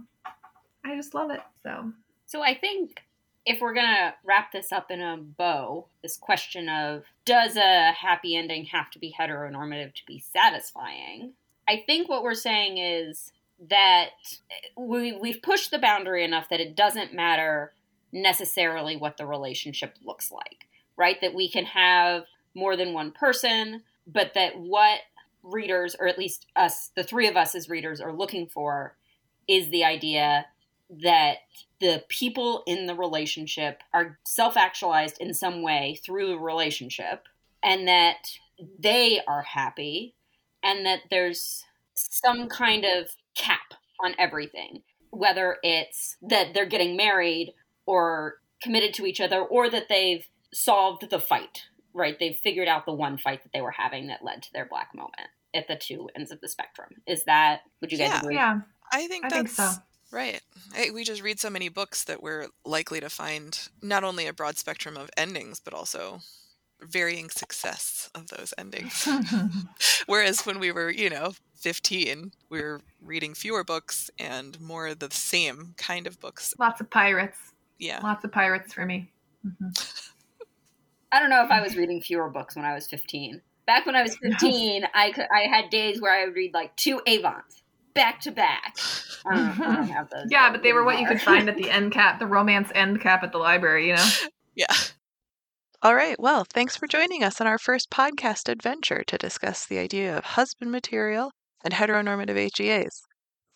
[0.86, 1.42] I just love it.
[1.64, 1.92] So,
[2.28, 3.02] So I think
[3.46, 7.92] if we're going to wrap this up in a bow, this question of does a
[7.92, 11.34] happy ending have to be heteronormative to be satisfying?
[11.68, 13.32] I think what we're saying is
[13.70, 14.10] that
[14.78, 17.74] we, we've pushed the boundary enough that it doesn't matter
[18.12, 20.68] necessarily what the relationship looks like,
[20.98, 21.20] right?
[21.22, 22.24] That we can have
[22.54, 25.00] more than one person, but that what
[25.42, 28.96] readers, or at least us, the three of us as readers, are looking for
[29.48, 30.46] is the idea
[31.02, 31.38] that
[31.80, 37.28] the people in the relationship are self actualized in some way through the relationship
[37.64, 38.28] and that
[38.80, 40.16] they are happy
[40.64, 41.64] and that there's
[41.96, 43.74] some kind of cap
[44.04, 47.54] on everything, whether it's that they're getting married
[47.86, 51.64] or committed to each other or that they've solved the fight,
[51.94, 52.18] right?
[52.20, 54.94] They've figured out the one fight that they were having that led to their black
[54.96, 56.90] moment at the two ends of the spectrum.
[57.06, 58.20] Is that, would you guys Yeah.
[58.22, 58.36] agree?
[58.36, 58.60] Yeah,
[58.92, 59.82] I think I that's think so.
[60.14, 60.42] Right.
[60.74, 64.34] Hey, we just read so many books that we're likely to find not only a
[64.34, 66.20] broad spectrum of endings, but also
[66.82, 69.08] varying success of those endings.
[70.06, 75.00] Whereas when we were, you know, 15, we were reading fewer books and more of
[75.00, 76.54] the same kind of books.
[76.60, 77.38] Lots of pirates.
[77.80, 78.00] Yeah.
[78.04, 79.12] Lots of pirates for me.
[79.46, 80.10] Mhm.
[81.12, 83.40] I don't know if I was reading fewer books when I was 15.
[83.68, 86.76] Back when I was 15, I, could, I had days where I would read like
[86.76, 87.63] two Avons
[87.94, 88.78] back to back.
[90.30, 93.00] Yeah, but they were what you could find at the end cap, the romance end
[93.00, 94.10] cap at the library, you know?
[94.56, 94.68] Yeah.
[95.82, 96.20] All right.
[96.20, 100.24] Well, thanks for joining us on our first podcast adventure to discuss the idea of
[100.24, 101.32] husband material
[101.64, 103.02] and heteronormative HEAs.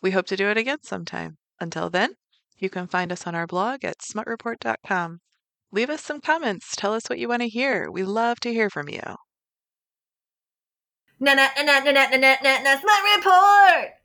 [0.01, 1.37] We hope to do it again sometime.
[1.59, 2.15] Until then,
[2.57, 5.19] you can find us on our blog at smutreport.com.
[5.71, 6.75] Leave us some comments.
[6.75, 7.91] Tell us what you want to hear.
[7.91, 9.01] We love to hear from you.
[11.19, 13.93] Na na na na na na na na smut report.